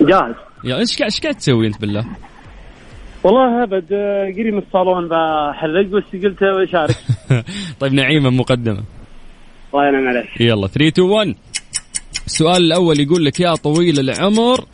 جاهز. 0.00 0.34
يا 0.64 0.76
إيش 0.76 1.02
إيش 1.02 1.20
قاعد 1.20 1.34
تسوي 1.34 1.66
أنت 1.66 1.80
بالله؟ 1.80 2.04
والله 3.24 3.62
أبد 3.62 3.92
آه، 3.92 4.24
قريب 4.24 4.54
من 4.54 4.58
الصالون 4.58 5.08
بحلق 5.08 5.86
بس 5.86 6.24
قلت 6.24 6.38
بشارك 6.44 6.96
طيب 7.80 7.92
نعيمة 7.92 8.30
مقدمة. 8.30 8.82
الله 9.74 9.88
ينعم 9.88 10.08
عليك. 10.08 10.40
يلا 10.40 10.66
3 10.66 10.88
2 10.88 11.08
1 11.08 11.34
السؤال 12.26 12.62
الأول 12.62 13.00
يقول 13.00 13.24
لك 13.24 13.40
يا 13.40 13.54
طويل 13.54 14.00
العمر 14.00 14.64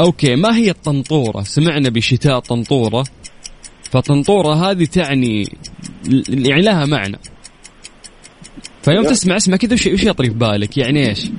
أوكي 0.00 0.36
ما 0.36 0.56
هي 0.56 0.70
الطنطورة؟ 0.70 1.42
سمعنا 1.42 1.88
بشتاء 1.88 2.38
طنطورة 2.38 3.04
فطنطورة 3.82 4.54
هذه 4.54 4.84
تعني 4.84 5.48
يعني 6.28 6.62
لها 6.62 6.86
معنى 6.86 7.18
فيوم 8.82 9.04
تسمع 9.04 9.36
اسمها 9.36 9.56
كذا 9.56 9.74
وش 9.74 9.86
يطري 9.86 10.30
في 10.30 10.34
بالك؟ 10.34 10.78
يعني 10.78 11.08
إيش؟ 11.08 11.30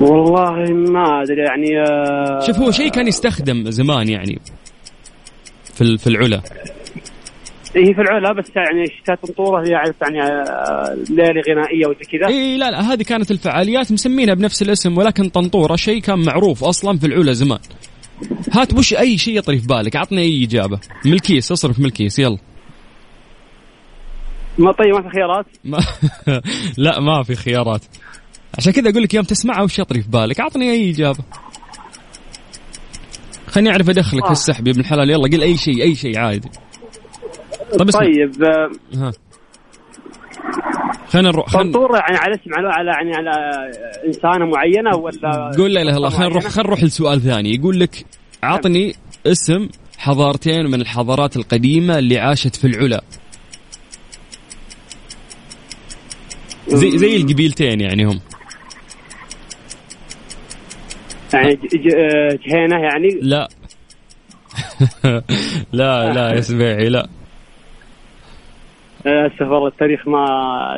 والله 0.00 0.72
ما 0.72 1.22
أدري 1.22 1.42
يعني 1.42 1.80
آه 1.80 2.46
شوف 2.46 2.58
هو 2.58 2.70
شيء 2.70 2.90
كان 2.90 3.08
يستخدم 3.08 3.70
زمان 3.70 4.08
يعني 4.08 4.40
في 5.74 5.98
في 5.98 6.06
العلا 6.06 6.42
هي 7.76 7.94
في 7.94 8.00
العلا 8.00 8.32
بس 8.32 8.50
يعني 8.56 8.86
شتات 8.86 9.26
طنطوره 9.26 9.68
هي 9.68 9.74
عرفت 9.74 10.02
يعني 10.02 10.22
آه، 10.22 10.94
ليله 11.10 11.42
غنائية 11.48 11.86
وزي 11.86 12.04
كذا. 12.12 12.26
إي 12.26 12.56
لا 12.56 12.70
لا 12.70 12.92
هذه 12.92 13.02
كانت 13.02 13.30
الفعاليات 13.30 13.92
مسمينها 13.92 14.34
بنفس 14.34 14.62
الاسم 14.62 14.98
ولكن 14.98 15.28
طنطورة 15.28 15.76
شيء 15.76 16.00
كان 16.00 16.24
معروف 16.24 16.64
أصلا 16.64 16.98
في 16.98 17.06
العلا 17.06 17.32
زمان. 17.32 17.58
هات 18.52 18.74
وش 18.74 18.94
أي 18.94 19.18
شيء 19.18 19.38
يطري 19.38 19.58
في 19.58 19.66
بالك؟ 19.66 19.96
عطني 19.96 20.22
أي 20.22 20.44
إجابة. 20.44 20.80
من 21.04 21.12
الكيس 21.12 21.52
اصرف 21.52 21.78
من 21.78 21.84
الكيس 21.86 22.18
يلا. 22.18 22.38
ما 24.58 24.72
طيب 24.72 24.94
ما 24.94 25.02
في 25.02 25.08
خيارات؟ 25.08 25.46
ما 25.64 25.78
لا 26.76 27.00
ما 27.00 27.22
في 27.22 27.34
خيارات. 27.34 27.82
عشان 28.58 28.72
كذا 28.72 28.90
أقول 28.90 29.02
لك 29.02 29.14
يوم 29.14 29.24
تسمعها 29.24 29.62
وش 29.62 29.78
يطري 29.78 30.02
في 30.02 30.08
بالك؟ 30.08 30.40
عطني 30.40 30.70
أي 30.70 30.90
إجابة. 30.90 31.24
خليني 33.46 33.70
أعرف 33.70 33.90
أدخلك 33.90 34.24
في 34.24 34.28
آه. 34.28 34.32
السحب 34.32 34.66
يا 34.66 34.72
ابن 34.72 34.80
الحلال. 34.80 35.10
يلا 35.10 35.22
قل 35.22 35.42
أي 35.42 35.56
شيء 35.56 35.82
أي 35.82 35.94
شيء 35.94 36.18
عادي. 36.18 36.48
طيب 37.72 37.88
اسمع 37.88 38.00
طيب 38.00 38.44
آه، 38.44 38.70
ها. 38.94 39.12
خلينا 41.08 41.28
نروح 41.30 41.48
خلينا 41.48 41.72
طنطوره 41.72 41.96
يعني 41.98 42.16
على 42.16 42.34
اسم 42.34 42.54
على 42.54 42.68
على 42.68 42.90
يعني 42.90 43.16
على 43.16 43.30
آه، 43.30 44.06
إنسانة 44.06 44.46
معينة 44.46 44.96
ولا 44.96 45.50
قول 45.58 45.74
لا 45.74 45.82
إله 45.82 45.90
إلا 45.90 45.96
الله 45.96 46.10
خلينا 46.10 46.28
نروح 46.28 46.44
خلينا 46.46 46.68
نروح 46.68 46.84
لسؤال 46.84 47.20
ثاني. 47.20 47.54
يقول 47.54 47.80
لك 47.80 48.04
اعطني 48.44 48.94
اسم 49.26 49.68
حضارتين 49.98 50.66
من 50.66 50.80
الحضارات 50.80 51.36
القديمة 51.36 51.98
اللي 51.98 52.18
عاشت 52.18 52.56
في 52.56 52.66
العلا. 52.66 53.02
زي 56.68 56.98
زي 56.98 57.16
القبيلتين 57.16 57.80
يعني 57.80 58.04
هم. 58.04 58.20
يعني 61.34 61.52
آه، 61.52 62.38
جهينة 62.46 62.76
يعني؟ 62.76 63.18
لا. 63.22 63.48
لا 65.72 66.12
لا 66.12 66.34
يا 66.34 66.40
سبيعي 66.40 66.88
لا. 66.88 67.08
آه، 69.06 69.30
سفر 69.34 69.66
التاريخ 69.66 70.08
ما 70.08 70.26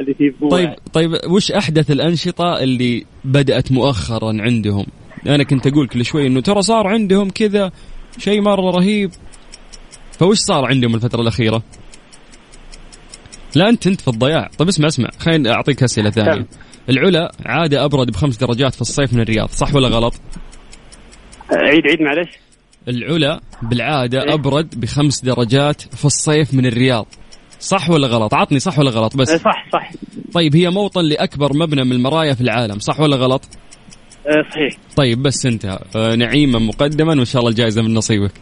اللي 0.01 0.15
فيه. 0.15 0.49
طيب 0.51 0.75
طيب 0.93 1.11
وش 1.31 1.53
أحدث 1.53 1.91
الأنشطة 1.91 2.59
اللي 2.63 3.07
بدأت 3.25 3.73
مؤخرا 3.73 4.33
عندهم؟ 4.41 4.87
أنا 5.27 5.45
كنت 5.45 5.67
أقول 5.67 5.89
كل 5.89 6.05
شوي 6.05 6.27
إنه 6.27 6.41
ترى 6.41 6.63
صار 6.63 6.87
عندهم 6.87 7.31
كذا 7.31 7.73
شيء 8.19 8.41
مرة 8.41 8.71
رهيب. 8.71 9.11
فوش 10.19 10.39
صار 10.39 10.65
عندهم 10.65 10.95
الفترة 10.95 11.21
الأخيرة؟ 11.21 11.63
لا 13.55 13.69
أنت 13.69 13.87
أنت 13.87 14.01
في 14.01 14.09
الضياع. 14.09 14.51
طيب 14.59 14.69
اسمع 14.69 14.87
اسمع. 14.87 15.09
خليني 15.19 15.51
أعطيك 15.51 15.83
أسئلة 15.83 16.11
ثانية. 16.11 16.47
العلا 16.89 17.33
عاده 17.47 17.85
أبرد 17.85 18.11
بخمس 18.11 18.37
درجات 18.37 18.75
في 18.75 18.81
الصيف 18.81 19.15
من 19.15 19.21
الرياض 19.21 19.49
صح 19.49 19.75
ولا 19.75 19.89
غلط؟ 19.89 20.15
عيد 21.51 21.87
عيد 21.87 22.03
معلش. 22.03 22.31
العلا 22.89 23.41
بالعادة 23.63 24.23
إيه. 24.23 24.35
أبرد 24.35 24.81
بخمس 24.81 25.25
درجات 25.25 25.81
في 25.81 26.05
الصيف 26.05 26.55
من 26.55 26.67
الرياض. 26.67 27.07
صح 27.61 27.91
ولا 27.91 28.07
غلط؟ 28.07 28.35
عطني 28.35 28.59
صح 28.59 28.79
ولا 28.79 28.91
غلط 28.91 29.17
بس. 29.17 29.31
إيه، 29.31 29.39
صح 29.39 29.67
صح. 29.73 29.91
طيب 30.33 30.57
هي 30.57 30.71
موطن 30.71 31.05
لأكبر 31.05 31.57
مبنى 31.57 31.85
من 31.85 31.93
المرايا 31.93 32.35
في 32.35 32.41
العالم 32.41 32.79
صح 32.79 33.01
ولا 33.01 33.17
غلط؟ 33.17 33.43
إيه، 34.27 34.43
صحيح. 34.51 34.77
طيب 34.97 35.23
بس 35.23 35.47
انت 35.47 35.79
آه، 35.97 36.15
نعيما 36.15 36.59
مقدما 36.59 37.15
وإن 37.15 37.25
شاء 37.25 37.41
الله 37.41 37.51
الجائزه 37.51 37.83
من 37.83 37.95
نصيبك. 37.95 38.33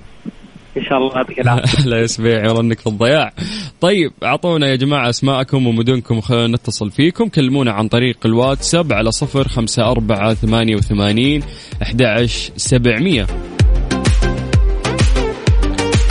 إن 0.76 0.84
شاء 0.84 0.98
الله 0.98 1.16
يعطيك 1.16 1.40
العافية. 1.40 1.84
لا 1.90 2.00
يسبيع 2.00 2.46
والله 2.46 2.60
إنك 2.60 2.80
في 2.80 2.86
الضياع. 2.86 3.32
طيب 3.80 4.12
أعطونا 4.22 4.68
يا 4.68 4.76
جماعة 4.76 5.08
أسماءكم 5.08 5.66
ومدنكم 5.66 6.20
خلينا 6.20 6.46
نتصل 6.56 6.90
فيكم. 6.90 7.28
كلمونا 7.28 7.72
عن 7.72 7.88
طريق 7.88 8.16
الواتساب 8.26 8.92
على 8.92 9.10
054 9.12 10.34
88 10.34 11.42
11700 11.82 13.26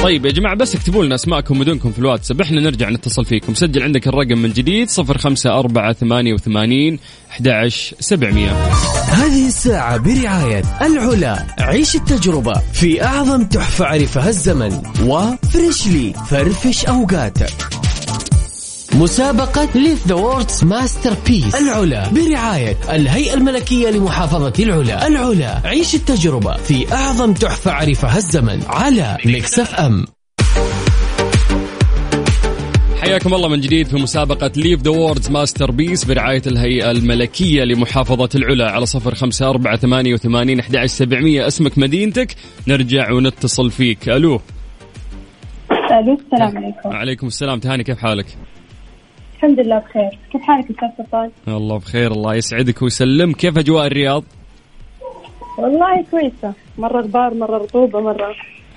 طيب 0.03 0.25
يا 0.25 0.31
جماعة 0.31 0.55
بس 0.55 0.75
اكتبوا 0.75 1.05
لنا 1.05 1.15
أسماءكم 1.15 1.57
ومدنكم 1.57 1.91
في 1.91 1.99
الواتساب. 1.99 2.41
إحنا 2.41 2.61
نرجع 2.61 2.89
نتصل 2.89 3.25
فيكم. 3.25 3.53
سجل 3.53 3.83
عندك 3.83 4.07
الرقم 4.07 4.37
من 4.37 4.53
جديد 4.53 4.89
صفر 4.89 5.17
خمسة 5.17 5.59
أربعة 5.59 5.93
ثمانية 5.93 6.33
وثمانين 6.33 6.99
أحد 7.31 7.67
سبعمية. 7.99 8.51
هذه 9.07 9.47
الساعة 9.47 9.97
برعاية 9.97 10.63
العلا. 10.81 11.45
عيش 11.59 11.95
التجربة 11.95 12.53
في 12.73 13.03
أعظم 13.03 13.43
تحفة 13.43 13.85
عرفها 13.85 14.29
الزمن. 14.29 14.81
وفريشلي 15.03 16.13
فرفش 16.29 16.85
أوقاتك. 16.85 17.74
مسابقة 18.99 19.69
Live 19.75 20.07
The 20.07 20.15
World's 20.15 20.63
Masterpiece 20.63 21.55
العلا 21.55 22.09
برعاية 22.09 22.77
الهيئة 22.89 23.33
الملكية 23.33 23.89
لمحافظة 23.89 24.63
العلا. 24.63 25.07
العلا 25.07 25.61
عيش 25.65 25.95
التجربة 25.95 26.57
في 26.57 26.93
أعظم 26.93 27.33
تحفة 27.33 27.71
عرفها 27.71 28.17
الزمن 28.17 28.61
على 28.67 29.17
Mix 29.25 29.59
FM 29.59 30.05
حياكم 33.01 33.33
الله 33.33 33.47
من 33.47 33.61
جديد 33.61 33.87
في 33.87 33.95
مسابقة 33.95 34.51
Live 34.55 34.81
The 34.81 34.91
World's 34.91 35.29
Masterpiece 35.29 36.03
برعاية 36.03 36.41
الهيئة 36.47 36.91
الملكية 36.91 37.63
لمحافظة 37.63 38.29
العلا. 38.35 38.71
على 38.71 38.85
صفر 38.85 39.15
خمسة 39.15 39.49
أربعة 39.49 39.77
ثمانية 39.77 40.13
وثمانين 40.13 40.59
أحد 40.59 40.85
سبعمية. 40.85 41.47
اسمك 41.47 41.77
مدينتك. 41.77 42.35
نرجع 42.67 43.11
ونتصل 43.11 43.71
فيك. 43.71 44.09
ألو. 44.09 44.41
ألو 45.71 46.17
السلام 46.25 46.57
عليكم. 46.57 46.89
عليكم 46.89 47.27
السلام. 47.27 47.59
تهاني 47.59 47.83
كيف 47.83 47.97
حالك؟ 47.97 48.25
الحمد 49.45 49.59
لله 49.59 49.79
بخير. 49.79 50.19
كيف 50.31 50.41
حالك 50.41 50.71
أستاذ 50.71 50.89
سلطان 50.97 51.31
الله 51.47 51.77
بخير 51.77 52.11
الله 52.11 52.35
يسعدك 52.35 52.81
ويسلم 52.81 53.31
كيف 53.31 53.57
أجواء 53.57 53.87
الرياض؟ 53.87 54.23
والله 55.57 56.05
كويسة. 56.11 56.53
مرة 56.77 57.01
غبار 57.01 57.33
مرة 57.33 57.57
رطوبة 57.57 57.99
مرة. 58.01 58.35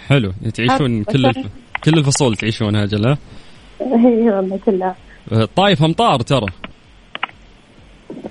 حلو. 0.08 0.32
تعيشون 0.54 1.04
كل 1.04 1.26
الف... 1.26 1.38
كل 1.84 1.98
الفصول 1.98 2.36
تعيشون 2.36 2.76
هاجل 2.76 3.08
ها؟ 3.08 3.18
إي 3.80 4.30
والله 4.30 4.58
كلها. 4.66 4.96
طايف 5.56 5.84
أمطار 5.84 6.20
ترى. 6.20 6.46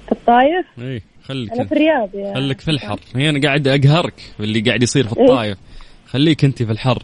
في 0.06 0.12
الطايف 0.12 0.66
إي 0.80 1.02
خليك. 1.24 1.52
أنا 1.52 1.64
في 1.64 1.72
الرياض 1.72 2.16
يا 2.16 2.34
خليك 2.34 2.62
في 2.62 2.72
الحر. 2.72 3.00
هي 3.16 3.30
أنا 3.30 3.42
قاعد 3.42 3.68
أقهرك 3.68 4.34
باللي 4.40 4.62
قاعد 4.62 4.84
يصير 4.84 5.08
في 5.08 5.22
الطايف 5.22 5.58
خليك 6.08 6.46
أنت 6.46 6.64
في 6.64 6.72
الحر. 6.72 7.04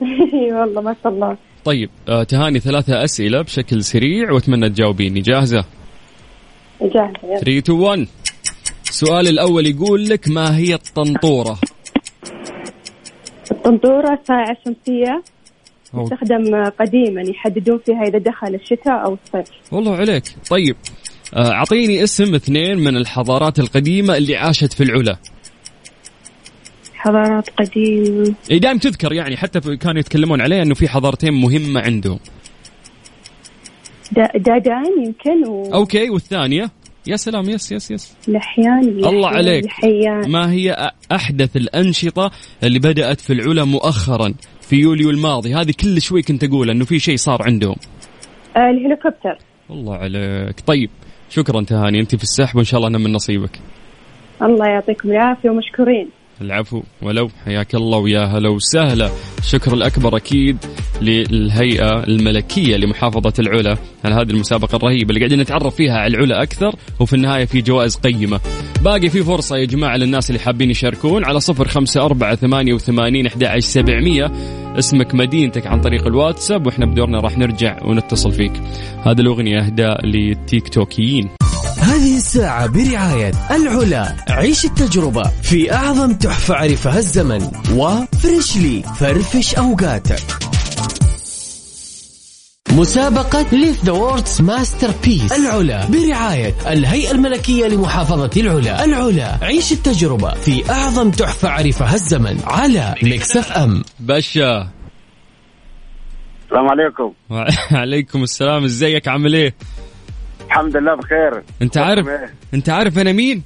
إي 0.34 0.52
والله 0.52 0.80
ما 0.80 0.96
شاء 1.02 1.12
الله. 1.12 1.36
طيب 1.64 1.90
آه 2.08 2.22
تهاني 2.22 2.60
ثلاثة 2.60 3.04
أسئلة 3.04 3.42
بشكل 3.42 3.84
سريع 3.84 4.32
وأتمنى 4.32 4.68
تجاوبيني. 4.68 5.20
جاهزة؟ 5.20 5.64
جاهزة 6.82 7.18
يلا. 7.24 7.38
3 7.38 7.58
2 7.58 7.78
1 7.78 8.06
السؤال 8.88 9.28
الأول 9.28 9.66
يقول 9.66 10.08
لك 10.08 10.28
ما 10.28 10.56
هي 10.56 10.74
الطنطورة؟ 10.74 11.58
الطنطورة 13.50 14.18
ساعة 14.28 14.56
شمسية 14.64 15.22
تستخدم 15.84 16.64
قديما 16.80 17.22
يحددون 17.22 17.78
فيها 17.86 18.02
إذا 18.08 18.18
دخل 18.18 18.54
الشتاء 18.54 19.04
أو 19.04 19.18
الصيف. 19.26 19.54
والله 19.72 19.96
عليك. 19.96 20.24
طيب 20.50 20.76
آه، 21.34 21.52
أعطيني 21.52 22.04
اسم 22.04 22.34
اثنين 22.34 22.78
من 22.78 22.96
الحضارات 22.96 23.58
القديمة 23.58 24.16
اللي 24.16 24.36
عاشت 24.36 24.72
في 24.72 24.82
العلا. 24.82 25.16
حضارات 27.04 27.50
قديمة. 27.50 28.34
إي 28.50 28.58
دائم 28.58 28.78
تذكر 28.78 29.12
يعني 29.12 29.36
حتى 29.36 29.76
كانوا 29.76 30.00
يتكلمون 30.00 30.40
عليه 30.40 30.62
إنه 30.62 30.74
في 30.74 30.88
حضارتين 30.88 31.32
مهمة 31.32 31.80
عندهم 31.80 32.18
دا- 34.12 34.30
دادان 34.38 34.84
يمكن 35.06 35.48
و... 35.48 35.74
okay 35.74 36.10
والثانية؟ 36.10 36.70
يا 37.06 37.16
سلام 37.16 37.48
yes 37.50 37.72
yes 37.72 37.90
yes. 37.90 38.16
لحيان 38.28 38.78
الله 38.88 39.28
عليك. 39.28 39.64
لحيان 39.64 40.30
ما 40.30 40.52
هي 40.52 40.90
أحدث 41.12 41.56
الأنشطة 41.56 42.30
اللي 42.62 42.78
بدأت 42.78 43.20
في 43.20 43.32
العلا 43.32 43.64
مؤخرا 43.64 44.34
في 44.60 44.76
يوليو 44.76 45.10
الماضي؟ 45.10 45.54
هذه 45.54 45.72
كل 45.80 46.00
شوي 46.02 46.22
كنت 46.22 46.44
أقول 46.44 46.70
إنه 46.70 46.84
في 46.84 46.98
شيء 46.98 47.16
صار 47.16 47.42
عندهم. 47.42 47.76
آه 48.56 48.70
الهليكوبتر. 48.70 49.38
الله 49.70 49.96
عليك. 49.96 50.60
طيب 50.66 50.90
شكرا 51.30 51.62
تهاني 51.62 52.00
أنت 52.00 52.16
في 52.16 52.22
السحب 52.22 52.56
وإن 52.56 52.64
شاء 52.64 52.78
الله 52.78 52.88
إنها 52.88 52.98
من 52.98 53.12
نصيبك. 53.12 53.58
الله 54.42 54.66
يعطيكم 54.66 55.10
العافية 55.10 55.50
ومشكورين. 55.50 56.08
العفو 56.40 56.82
ولو 57.02 57.28
حياك 57.44 57.74
الله 57.74 57.98
ويا 57.98 58.24
هلا 58.24 58.48
وسهلا. 58.48 59.10
الشكر 59.38 59.74
الأكبر 59.74 60.16
أكيد 60.16 60.56
للهيئة 61.02 62.04
الملكية 62.04 62.76
لمحافظة 62.76 63.32
العلا 63.38 63.76
على 64.04 64.14
هذه 64.14 64.30
المسابقة 64.30 64.76
الرهيبة 64.76 65.08
اللي 65.08 65.20
قاعدين 65.20 65.40
نتعرف 65.40 65.74
فيها 65.74 65.98
على 65.98 66.16
العلا 66.16 66.42
أكثر 66.42 66.74
وفي 67.00 67.12
النهاية 67.12 67.44
في 67.44 67.60
جوائز 67.60 67.96
قيمة. 67.96 68.40
باقي 68.82 69.08
في 69.08 69.22
فرصة 69.22 69.56
يا 69.56 69.64
جماعة 69.64 69.96
للناس 69.96 70.30
اللي 70.30 70.40
حابين 70.40 70.70
يشاركون 70.70 71.24
على 71.24 71.40
صفر 71.40 71.68
خمسة 71.68 72.04
أربعة 72.04 72.34
ثمانية 72.34 72.74
وثمانين 72.74 73.26
أحد 73.26 73.58
سبعمية. 73.58 74.32
اسمك 74.78 75.14
مدينتك 75.14 75.66
عن 75.66 75.80
طريق 75.80 76.06
الواتساب 76.06 76.66
وإحنا 76.66 76.86
بدورنا 76.86 77.20
راح 77.20 77.38
نرجع 77.38 77.78
ونتصل 77.84 78.32
فيك. 78.32 78.52
هذه 79.02 79.20
الأغنية 79.20 79.58
أهداء 79.58 80.06
للتيك 80.06 80.68
توكيين. 80.68 81.28
هذه 81.84 82.16
الساعة 82.16 82.66
برعاية 82.66 83.32
العلا. 83.50 84.16
عيش 84.28 84.64
التجربة 84.64 85.22
في 85.42 85.72
أعظم 85.72 86.12
تحفة 86.12 86.54
عرفها 86.54 86.98
الزمن. 86.98 87.50
و 87.72 87.86
Freshly 87.86 88.82
فرفش 88.82 89.54
أوقاتك. 89.54 90.22
مسابقة 92.72 93.46
Live 93.52 93.84
the 93.84 93.92
World's 93.92 94.40
Masterpiece 94.40 95.32
العلا 95.32 95.86
برعاية 95.86 96.54
الهيئة 96.66 97.10
الملكية 97.10 97.66
لمحافظة 97.66 98.30
العلا. 98.36 98.84
العلا 98.84 99.38
عيش 99.42 99.72
التجربة 99.72 100.30
في 100.34 100.70
أعظم 100.70 101.10
تحفة 101.10 101.48
عرفها 101.48 101.94
الزمن. 101.94 102.40
على 102.44 102.94
Mix 103.02 103.36
FM 103.36 103.82
باشا 104.00 104.68
السلام 106.44 106.68
عليكم. 106.68 107.12
وعليكم 107.72 108.22
السلام. 108.22 108.64
إزيك؟ 108.64 109.08
عامل 109.08 109.34
إيه؟ 109.34 109.54
الحمد 110.54 110.76
لله 110.76 110.94
بخير. 110.94 111.42
انت 111.62 111.78
عارف 111.78 112.06
انت 112.54 112.68
عارف 112.68 112.98
أنا 112.98 113.12
مين؟ 113.12 113.42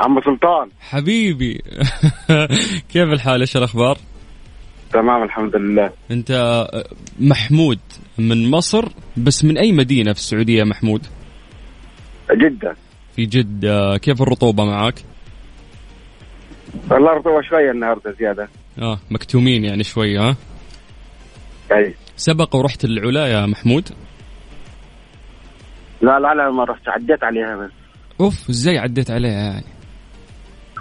عم 0.00 0.20
سلطان. 0.20 0.68
حبيبي. 0.80 1.62
كيف 2.92 3.08
الحال؟ 3.12 3.40
إيش 3.40 3.56
الأخبار؟ 3.56 3.98
تمام 4.92 5.22
الحمد 5.22 5.56
لله. 5.56 5.90
انت 6.10 6.64
محمود 7.20 7.78
من 8.18 8.50
مصر 8.50 8.88
بس 9.16 9.44
من 9.44 9.58
أي 9.58 9.72
مدينة 9.72 10.12
في 10.12 10.18
السعودية 10.18 10.64
محمود؟ 10.64 11.06
جدا 12.32 12.74
في 13.16 13.26
جدة. 13.26 13.96
كيف 13.96 14.22
الرطوبة 14.22 14.64
معك؟ 14.64 14.94
والله 16.90 17.12
رطوبة 17.12 17.42
شوية 17.42 17.70
النهاردة 17.70 18.14
زيادة. 18.18 18.48
آه 18.78 18.98
مكتومين 19.10 19.64
يعني 19.64 19.84
شوي 19.84 20.18
ها؟ 20.18 20.36
أي. 21.72 21.94
سبق 22.16 22.56
ورحت 22.56 22.84
العلا 22.84 23.26
يا 23.26 23.46
محمود. 23.46 23.88
لا 26.04 26.18
لا 26.18 26.34
لا 26.34 26.50
ما 26.50 26.64
رحت. 26.64 26.88
عديت 26.88 27.24
عليها 27.24 27.56
بس. 27.56 27.70
أوف 28.20 28.50
إزاي 28.50 28.78
عديت 28.78 29.10
عليها 29.10 29.32
يعني؟ 29.32 29.64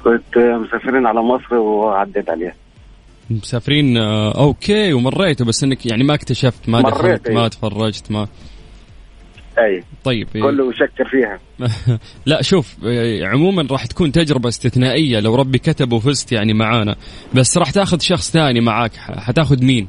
كنت 0.03 0.37
مسافرين 0.37 1.05
على 1.05 1.21
مصر 1.21 1.55
وعديت 1.55 2.29
عليها. 2.29 2.53
مسافرين 3.29 3.97
آه 3.97 4.37
أوكي 4.37 4.93
ومريته 4.93 5.45
بس 5.45 5.63
إنك 5.63 5.85
يعني 5.85 6.03
ما 6.03 6.13
اكتشفت 6.13 6.69
ما 6.69 6.81
دخلت 6.81 7.29
ما 7.29 7.37
أيوة. 7.39 7.47
تفرجت 7.47 8.11
ما 8.11 8.27
أي. 9.59 9.83
طيب 10.03 10.27
كله 10.33 10.69
يشكر 10.69 11.09
فيها. 11.09 11.39
لا 12.25 12.41
شوف 12.41 12.75
آه، 12.85 13.25
عموما 13.27 13.67
راح 13.71 13.85
تكون 13.85 14.11
تجربة 14.11 14.49
استثنائية 14.49 15.19
لو 15.19 15.35
ربي 15.35 15.57
كتب 15.57 15.93
وفزت 15.93 16.31
يعني 16.31 16.53
معانا. 16.53 16.95
بس 17.33 17.57
راح 17.57 17.71
تاخذ 17.71 17.99
شخص 17.99 18.31
ثاني 18.31 18.61
معاك 18.61 18.91
حتاخذ 18.95 19.63
مين؟ 19.65 19.87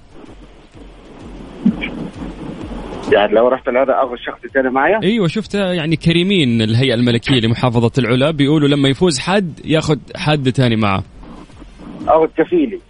يعني 3.14 3.32
لو 3.34 3.48
رحت 3.48 3.68
العراق 3.68 3.96
اخذ 3.96 4.16
شخص 4.16 4.52
ثاني 4.54 4.70
معايا 4.70 5.00
أيوه 5.02 5.28
شفت 5.28 5.54
يعني 5.54 5.96
كريمين 5.96 6.62
الهيئة 6.62 6.94
الملكية 6.94 7.40
لمحافظة 7.40 7.92
العلا 7.98 8.30
بيقولوا 8.30 8.68
لما 8.68 8.88
يفوز 8.88 9.18
حد 9.18 9.60
ياخذ 9.64 9.98
حد 10.16 10.50
ثاني 10.50 10.76
معاه 10.76 11.02
اخذ 12.08 12.26
كفيلي 12.38 12.80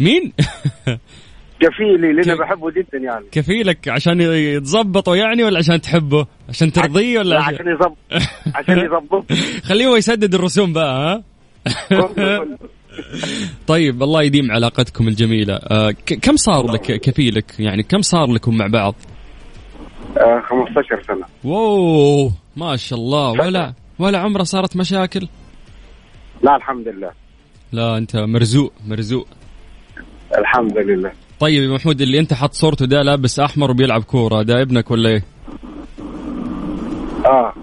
مين؟ 0.00 0.32
كفيلي 1.60 2.12
لاني 2.12 2.22
كيف؟ 2.22 2.40
بحبه 2.40 2.70
جدا 2.70 2.98
يعني 2.98 3.24
كفيلك 3.32 3.88
عشان 3.88 4.20
يتظبطوا 4.20 5.16
يعني 5.16 5.44
ولا 5.44 5.58
عشان 5.58 5.80
تحبه؟ 5.80 6.26
عشان 6.48 6.72
ترضيه 6.72 7.18
ولا 7.18 7.28
لا 7.28 7.40
عشان... 7.40 7.54
عشان 7.54 7.68
يظبط 7.68 7.96
عشان 8.56 8.78
يظبط 8.78 9.32
خليه 9.64 9.86
هو 9.86 9.96
يسدد 9.96 10.34
الرسوم 10.34 10.72
بقى 10.72 10.94
ها؟ 10.94 11.24
طيب 13.66 14.02
الله 14.02 14.22
يديم 14.22 14.50
علاقتكم 14.50 15.08
الجميلة 15.08 15.54
آه 15.54 15.90
كم 16.22 16.36
صار 16.36 16.72
لك 16.72 17.00
كفيلك 17.00 17.60
يعني 17.60 17.82
كم 17.82 18.02
صار 18.02 18.32
لكم 18.32 18.56
مع 18.56 18.66
بعض 18.66 18.94
آه 20.16 20.40
15 20.40 21.02
سنة. 21.02 21.26
واو 21.44 22.30
ما 22.56 22.76
شاء 22.76 22.98
الله. 22.98 23.30
ولا 23.30 23.72
ولا 23.98 24.18
عمره 24.18 24.42
صارت 24.42 24.76
مشاكل؟ 24.76 25.28
لا 26.42 26.56
الحمد 26.56 26.88
لله. 26.88 27.10
لا 27.72 27.98
أنت 27.98 28.16
مرزوق 28.16 28.72
مرزوق. 28.86 29.26
الحمد 30.38 30.78
لله. 30.78 31.12
طيب 31.40 31.62
يا 31.62 31.74
محمود 31.74 32.00
اللي 32.00 32.18
أنت 32.18 32.34
حط 32.34 32.52
صورته 32.52 32.86
ده 32.86 33.02
لابس 33.02 33.40
أحمر 33.40 33.70
وبيلعب 33.70 34.02
كورة 34.02 34.42
ده 34.42 34.62
ابنك 34.62 34.90
ولا 34.90 35.10
إيه؟ 35.10 35.24
آه. 37.26 37.54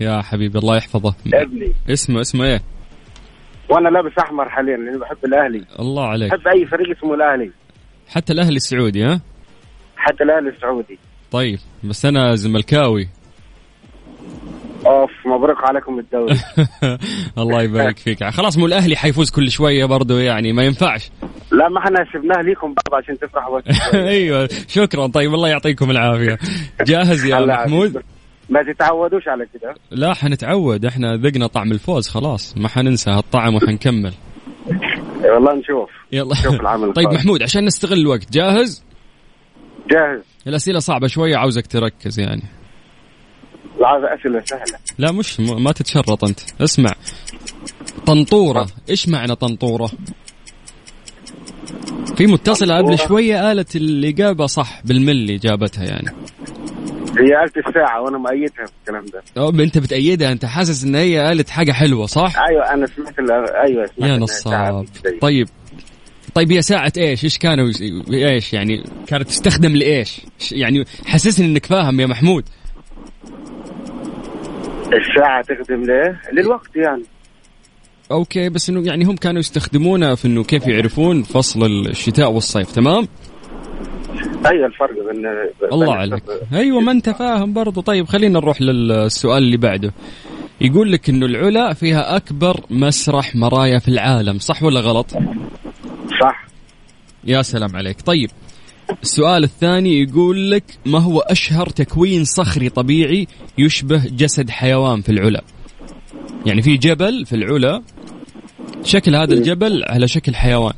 يا 0.00 0.22
حبيبي 0.22 0.58
الله 0.58 0.76
يحفظه. 0.76 1.14
ابني. 1.34 1.72
اسمه 1.90 2.20
اسمه 2.20 2.44
إيه؟ 2.44 2.62
وأنا 3.70 3.88
لابس 3.88 4.12
أحمر 4.18 4.48
حاليا 4.48 4.76
لأني 4.76 4.98
بحب 4.98 5.24
الأهلي. 5.24 5.64
الله 5.78 6.06
عليك. 6.08 6.30
بحب 6.30 6.48
أي 6.48 6.66
فريق 6.66 6.96
اسمه 6.98 7.14
الأهلي. 7.14 7.50
حتى 8.08 8.32
الأهلي 8.32 8.56
السعودي 8.56 9.04
ها؟ 9.04 9.20
حتى 9.96 10.24
الأهلي 10.24 10.48
السعودي. 10.48 10.98
طيب 11.30 11.58
بس 11.84 12.04
أنا 12.04 12.34
زملكاوي. 12.34 13.08
أوف 14.86 15.10
مبروك 15.26 15.64
عليكم 15.64 15.98
الدوري. 15.98 16.36
الله 17.38 17.62
يبارك 17.62 17.98
فيك. 17.98 18.24
خلاص 18.24 18.58
مو 18.58 18.66
الأهلي 18.66 18.96
حيفوز 18.96 19.30
كل 19.30 19.50
شوية 19.50 19.84
برضه 19.84 20.20
يعني 20.20 20.52
ما 20.52 20.62
ينفعش. 20.62 21.10
لا 21.52 21.68
ما 21.68 21.78
إحنا 21.78 22.06
سبناه 22.12 22.42
ليكم 22.42 22.66
بعض 22.66 23.02
عشان 23.02 23.18
تفرحوا. 23.18 23.60
أيوه 24.08 24.48
شكرا. 24.68 25.06
طيب 25.06 25.34
الله 25.34 25.48
يعطيكم 25.48 25.90
العافية. 25.90 26.38
جاهز 26.86 27.24
يا 27.24 27.40
محمود 27.40 28.02
ما 28.48 28.62
تتعودوش 28.62 29.28
على 29.28 29.46
كده. 29.54 29.74
لا 29.90 30.14
حنتعود. 30.14 30.84
إحنا 30.84 31.16
ذقنا 31.16 31.46
طعم 31.46 31.72
الفوز 31.72 32.08
خلاص. 32.08 32.58
ما 32.58 32.68
حننسى 32.68 33.10
هالطعم 33.10 33.54
وحنكمل. 33.54 34.12
والله 35.24 35.54
نشوف. 35.54 35.90
يلا. 36.12 36.34
شوف 36.34 36.60
العمل 36.60 36.92
طيب. 36.92 37.08
محمود 37.08 37.42
عشان 37.42 37.64
نستغل 37.64 37.98
الوقت 37.98 38.32
جاهز؟ 38.32 38.85
جاهز. 39.90 40.22
الأسئلة 40.46 40.78
صعبة 40.78 41.06
شوية 41.06 41.36
عاوزك 41.36 41.66
تركز 41.66 42.20
يعني. 42.20 42.42
لا 43.80 43.88
عايز 43.88 44.04
أسئلة 44.04 44.42
سهلة. 44.44 44.78
لا 44.98 45.12
مش 45.12 45.40
ما 45.40 45.72
تتشرط 45.72 46.24
أنت. 46.24 46.40
اسمع. 46.60 46.92
طنطورة. 48.06 48.66
إيش 48.90 49.08
معنى 49.08 49.34
طنطورة؟ 49.34 49.90
في 52.16 52.26
متصلة 52.26 52.76
قبل. 52.76 52.98
شوية 52.98 53.36
قالت 53.36 53.76
الإجابة 53.76 54.46
صح 54.46 54.80
بالملي 54.84 55.36
جابتها 55.36 55.84
يعني. 55.84 56.10
هي 57.18 57.44
آلة 57.44 57.52
الساعة 57.68 58.02
وأنا 58.02 58.18
مؤيدها 58.18 58.66
في 58.66 58.72
الكلام 58.80 59.04
ده. 59.04 59.22
أو 59.38 59.50
أنت 59.50 59.78
بتأيدها 59.78 60.32
أنت 60.32 60.44
حاسس 60.44 60.84
إن 60.84 60.94
هي 60.94 61.18
قالت 61.18 61.50
حاجة 61.50 61.72
حلوة 61.72 62.06
صح؟ 62.06 62.38
أيوه 62.50 62.74
أنا 62.74 62.86
سمعت 62.86 63.18
أيوه 63.68 63.86
سمعت 63.86 64.10
يا 64.10 64.16
نصاب. 64.16 64.86
طيب. 65.20 65.48
طيب 66.36 66.52
هي 66.52 66.62
ساعة 66.62 66.92
إيش؟ 66.96 67.24
إيش 67.24 67.38
كانوا 67.38 67.70
إيش 68.12 68.52
يعني؟ 68.52 68.84
كانت 69.06 69.28
تستخدم 69.28 69.76
لإيش؟ 69.76 70.20
يعني 70.52 70.84
حسسني 71.06 71.46
إنك 71.46 71.66
فاهم 71.66 72.00
يا 72.00 72.06
محمود. 72.06 72.44
الساعة 74.86 75.42
تخدم 75.42 75.82
ليه؟ 75.82 76.20
للوقت 76.32 76.76
يعني. 76.76 77.02
أوكي 78.10 78.48
بس 78.48 78.70
إنه 78.70 78.86
يعني 78.86 79.04
هم 79.04 79.16
كانوا 79.16 79.40
يستخدمونه 79.40 80.14
في 80.14 80.28
إنه 80.28 80.44
كيف 80.44 80.66
يعرفون 80.66 81.22
فصل 81.22 81.66
الشتاء 81.88 82.32
والصيف 82.32 82.72
تمام؟ 82.72 83.08
أي 84.46 84.66
الفرق 84.66 85.12
بين 85.12 85.26
الله 85.72 85.94
عليك. 85.94 86.22
أيوه 86.52 86.80
ما 86.80 86.92
أنت 86.92 87.10
فاهم 87.10 87.52
برضو. 87.52 87.80
طيب 87.80 88.06
خلينا 88.06 88.40
نروح 88.40 88.62
للسؤال 88.62 89.42
اللي 89.42 89.56
بعده. 89.56 89.92
يقول 90.60 90.92
لك 90.92 91.08
إنه 91.08 91.26
العلا 91.26 91.72
فيها 91.74 92.16
أكبر 92.16 92.60
مسرح 92.70 93.36
مرايا 93.36 93.78
في 93.78 93.88
العالم 93.88 94.38
صح 94.38 94.62
ولا 94.62 94.80
غلط؟ 94.80 95.06
يا 97.26 97.42
سلام 97.42 97.76
عليك. 97.76 98.00
طيب 98.02 98.30
السؤال 99.02 99.44
الثاني 99.44 100.02
يقول 100.02 100.50
لك 100.50 100.64
ما 100.86 100.98
هو 100.98 101.20
أشهر 101.20 101.68
تكوين 101.68 102.24
صخري 102.24 102.68
طبيعي 102.68 103.26
يشبه 103.58 104.02
جسد 104.06 104.50
حيوان 104.50 105.00
في 105.00 105.08
العلا؟ 105.08 105.44
يعني 106.46 106.62
في 106.62 106.76
جبل 106.76 107.26
في 107.26 107.32
العلا 107.36 107.82
شكل 108.84 109.16
هذا 109.16 109.34
الجبل 109.34 109.84
على 109.86 110.08
شكل 110.08 110.34
حيوان. 110.34 110.72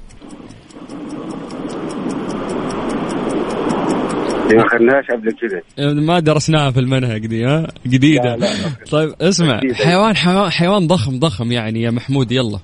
ما 4.52 4.66
اخذناش 4.66 5.04
قبل 5.10 5.32
كذا 5.32 5.92
ما 5.92 6.18
درسناها 6.18 6.70
في 6.70 6.80
المنهج 6.80 7.26
دي 7.26 7.44
ها؟ 7.44 7.66
جديدة. 7.86 8.36
لا، 8.36 8.36
لا. 8.36 8.48
طيب 8.90 9.14
اسمع 9.20 9.60
حيوان 9.72 10.16
حيوان 10.50 10.86
ضخم 10.86 11.18
ضخم 11.18 11.52
يعني 11.52 11.82
يا 11.82 11.90
محمود 11.90 12.32
يلا. 12.32 12.58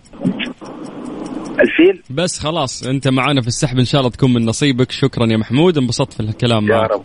الفيل. 1.64 2.02
بس 2.10 2.38
خلاص 2.38 2.82
انت 2.86 3.08
معانا 3.08 3.40
في 3.40 3.48
السحب 3.48 3.78
إن 3.78 3.84
شاء 3.84 4.00
الله 4.00 4.10
تكون 4.10 4.32
من 4.32 4.44
نصيبك. 4.44 4.90
شكرا 4.90 5.26
يا 5.26 5.36
محمود 5.36 5.78
انبسطت 5.78 6.12
في 6.12 6.20
الكلام 6.20 6.68
يا 6.68 6.76
معك. 6.76 6.90
رب. 6.90 7.02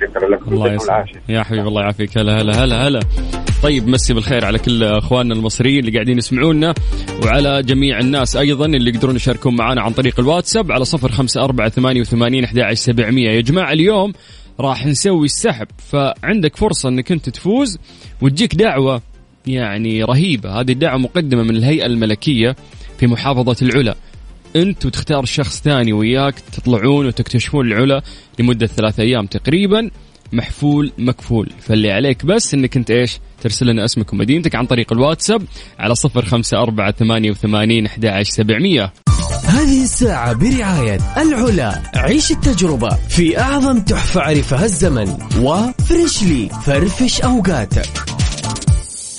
شكرا 0.00 0.28
لكم. 0.28 0.52
الله 0.52 0.78
يا 1.28 1.42
حبيبي 1.42 1.68
الله 1.68 1.82
يعافيك. 1.82 2.18
هلا 2.18 2.40
هلا 2.40 2.64
هلا 2.64 2.88
هلا. 2.88 3.00
طيب 3.62 3.88
مسي 3.88 4.14
بالخير 4.14 4.44
على 4.44 4.58
كل 4.58 4.84
أخواننا 4.84 5.34
المصريين 5.34 5.78
اللي 5.78 5.92
قاعدين 5.92 6.18
يسمعونا 6.18 6.74
وعلى 7.24 7.62
جميع 7.62 7.98
الناس 7.98 8.36
أيضا 8.36 8.66
اللي 8.66 8.90
يقدرون 8.90 9.16
يشاركون 9.16 9.56
معنا 9.56 9.82
عن 9.82 9.92
طريق 9.92 10.20
الواتساب 10.20 10.72
على 10.72 10.84
صفر 10.84 11.12
خمسة 11.12 11.44
أربعة 11.44 11.68
ثمانية 11.68 12.00
وثمانين 12.00 12.44
أحد 12.44 12.72
سبعمية. 12.72 13.30
يا 13.30 13.40
جماعة 13.40 13.72
اليوم 13.72 14.12
راح 14.60 14.86
نسوي 14.86 15.24
السحب. 15.24 15.66
فعندك 15.78 16.56
فرصة 16.56 16.88
إنك 16.88 17.12
أنت 17.12 17.28
تفوز 17.28 17.78
وتجيك 18.22 18.54
دعوة 18.54 19.02
يعني 19.46 20.04
رهيبة. 20.04 20.60
هذه 20.60 20.72
الدعوة 20.72 20.98
مقدمة 20.98 21.42
من 21.42 21.56
الهيئة 21.56 21.86
الملكية 21.86 22.56
في 23.00 23.06
محافظة 23.06 23.56
العلا. 23.62 23.94
انت 24.56 24.86
وتختار 24.86 25.24
شخص 25.24 25.60
ثاني 25.60 25.92
وياك 25.92 26.34
تطلعون 26.40 27.06
وتكتشفون 27.06 27.66
العلا 27.66 28.02
لمدة 28.38 28.66
ثلاثة 28.66 29.02
أيام 29.02 29.26
تقريبا 29.26 29.90
محفول 30.32 30.92
مكفول. 30.98 31.50
فاللي 31.60 31.92
عليك 31.92 32.26
بس 32.26 32.54
إنك 32.54 32.76
أنت 32.76 32.90
إيش؟ 32.90 33.18
ترسل 33.42 33.66
لنا 33.66 33.84
اسمك 33.84 34.12
ومدينتك 34.12 34.54
عن 34.54 34.66
طريق 34.66 34.92
الواتساب 34.92 35.42
على 35.78 35.94
صفر 35.94 36.24
خمسة 36.24 36.62
أربعة 36.62 36.92
ثمانية 36.92 37.30
وثمانين 37.30 37.86
أحد 37.86 38.22
سبعمية. 38.22 38.92
هذه 39.44 39.82
الساعة 39.82 40.32
برعاية 40.32 40.98
العلا. 41.16 41.82
عيش 41.94 42.30
التجربة 42.30 42.88
في 43.08 43.40
أعظم 43.40 43.80
تحفة 43.80 44.20
عرفها 44.20 44.64
الزمن. 44.64 45.18
و 45.40 45.54
Freshly 45.54 46.48
فرفش 46.48 47.20
أوقاتك. 47.20 48.09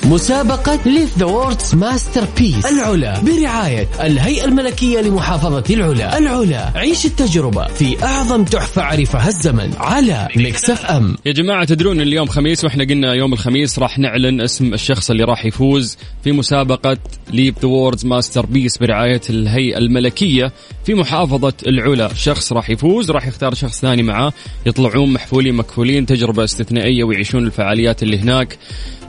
مسابقة 0.06 0.80
Live 0.86 1.18
the 1.18 1.26
World's 1.26 1.76
Masterpiece 1.76 2.66
العلا 2.66 3.20
برعاية 3.20 3.88
الهيئة 4.02 4.46
الملكية 4.46 5.02
لمحافظة 5.02 5.64
العلا. 5.70 6.18
العلا 6.18 6.72
عيش 6.76 7.06
التجربة 7.06 7.68
في 7.68 8.04
أعظم 8.04 8.44
تحفة 8.44 8.82
عرفها 8.82 9.28
الزمن 9.28 9.74
على 9.78 10.28
Mix 10.36 10.70
FM 10.70 11.16
يا 11.26 11.32
جماعة 11.32 11.66
تدرون 11.66 12.02
اليوم 12.02 12.28
خميس 12.28 12.64
وإحنا 12.64 12.84
قلنا 12.84 13.14
يوم 13.14 13.34
الخميس 13.34 13.80
راح 13.80 14.00
نعلن 14.00 14.42
اسم 14.42 14.74
الشخص 14.74 15.12
اللي 15.12 15.24
راح 15.24 15.46
يفوز 15.46 15.98
في 16.24 16.32
مسابقة 16.32 16.98
Live 17.34 17.56
the 17.62 17.68
World's 17.68 18.06
Masterpiece 18.06 18.78
برعاية 18.78 19.22
الهيئة 19.30 19.78
الملكية 19.78 20.52
في 20.86 20.94
محافظة 20.94 21.54
العلا. 21.68 22.14
شخص 22.14 22.54
راح 22.54 22.70
يفوز 22.70 23.12
راح 23.12 23.28
يختار 23.28 23.54
شخص 23.54 23.82
ثاني 23.82 24.04
معاه. 24.04 24.34
يطلعون 24.66 25.14
محفولين 25.14 25.56
مكفولين 25.56 26.06
تجربة 26.06 26.44
استثنائية 26.44 27.04
ويعيشون 27.04 27.44
الفعاليات 27.46 28.04
اللي 28.04 28.20
هناك. 28.20 28.58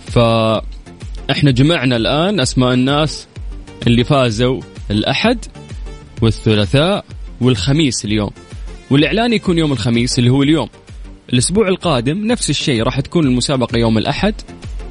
ف 0.07 0.18
إحنا 1.32 1.50
جمعنا 1.50 1.96
الآن 1.96 2.40
أسماء 2.40 2.74
الناس 2.74 3.26
اللي 3.86 4.04
فازوا 4.04 4.60
الأحد 4.90 5.44
والثلاثاء 6.22 7.04
والخميس 7.40 8.04
اليوم. 8.04 8.30
والإعلان 8.90 9.32
يكون 9.32 9.58
يوم 9.58 9.72
الخميس 9.72 10.18
اللي 10.18 10.30
هو 10.30 10.42
اليوم. 10.42 10.68
الأسبوع 11.32 11.68
القادم 11.68 12.26
نفس 12.26 12.50
الشيء 12.50 12.82
راح 12.82 13.00
تكون 13.00 13.26
المسابقة 13.26 13.78
يوم 13.78 13.98
الأحد 13.98 14.34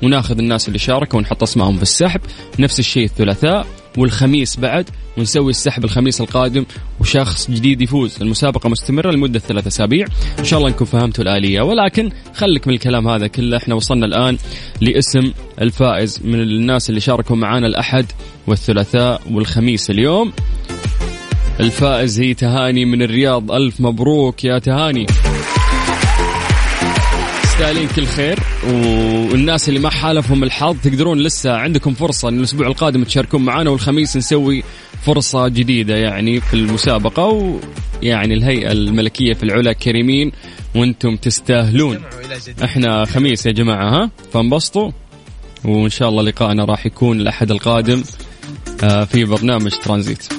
وناخذ 0.03 0.37
الناس 0.37 0.67
اللي 0.67 0.79
شاركوا 0.79 1.19
ونحط 1.19 1.43
اسمائهم 1.43 1.75
في 1.77 1.83
السحب. 1.83 2.21
نفس 2.59 2.79
الشيء 2.79 3.05
الثلاثاء 3.05 3.67
والخميس 3.97 4.59
بعد 4.59 4.89
ونسوي 5.17 5.49
السحب 5.49 5.85
الخميس 5.85 6.21
القادم 6.21 6.65
وشخص 6.99 7.51
جديد 7.51 7.81
يفوز. 7.81 8.17
المسابقة 8.21 8.69
مستمرة 8.69 9.11
لمدة 9.11 9.39
ثلاثة 9.39 9.67
أسابيع. 9.67 10.07
إن 10.39 10.43
شاء 10.43 10.59
الله 10.59 10.69
أنكم 10.69 10.85
فهمتوا 10.85 11.23
الآلية. 11.23 11.61
ولكن 11.61 12.09
خليك 12.33 12.67
من 12.67 12.73
الكلام 12.73 13.07
هذا 13.07 13.27
كله. 13.27 13.57
إحنا 13.57 13.75
وصلنا 13.75 14.05
الآن 14.05 14.37
لاسم 14.81 15.31
الفائز 15.61 16.21
من 16.23 16.41
الناس 16.41 16.89
اللي 16.89 17.01
شاركوا 17.01 17.35
معنا 17.35 17.67
الأحد 17.67 18.05
والثلاثاء 18.47 19.21
والخميس 19.31 19.89
اليوم. 19.89 20.33
الفائز 21.59 22.19
هي 22.19 22.33
تهاني 22.33 22.85
من 22.85 23.01
الرياض. 23.01 23.51
ألف 23.51 23.81
مبروك 23.81 24.43
يا 24.43 24.59
تهاني. 24.59 25.05
تستاهلين 27.61 27.87
كل 27.87 28.05
خير 28.05 28.39
والناس 28.67 29.69
اللي 29.69 29.79
ما 29.79 29.89
حالفهم 29.89 30.43
الحظ 30.43 30.75
تقدرون 30.83 31.17
لسه 31.17 31.51
عندكم 31.51 31.93
فرصة 31.93 32.29
إن 32.29 32.37
الأسبوع 32.37 32.67
القادم 32.67 33.03
تشاركون 33.03 33.45
معنا 33.45 33.69
والخميس 33.69 34.17
نسوي 34.17 34.63
فرصة 35.05 35.47
جديدة 35.47 35.95
يعني 35.95 36.41
في 36.41 36.53
المسابقة 36.53 37.25
ويعني 37.25 38.33
الهيئة 38.33 38.71
الملكية 38.71 39.33
في 39.33 39.43
العلا 39.43 39.73
كريمين 39.73 40.31
وأنتم 40.75 41.15
تستاهلون. 41.15 41.99
إحنا 42.63 43.05
خميس 43.05 43.45
يا 43.45 43.51
جماعة 43.51 43.89
ها؟ 43.89 44.11
فانبسطوا 44.33 44.91
وإن 45.65 45.89
شاء 45.89 46.09
الله 46.09 46.23
لقائنا 46.23 46.65
راح 46.65 46.85
يكون 46.85 47.21
الأحد 47.21 47.51
القادم 47.51 48.03
آه، 48.83 49.03
في 49.03 49.25
برنامج 49.25 49.71
ترانزيت. 49.83 50.33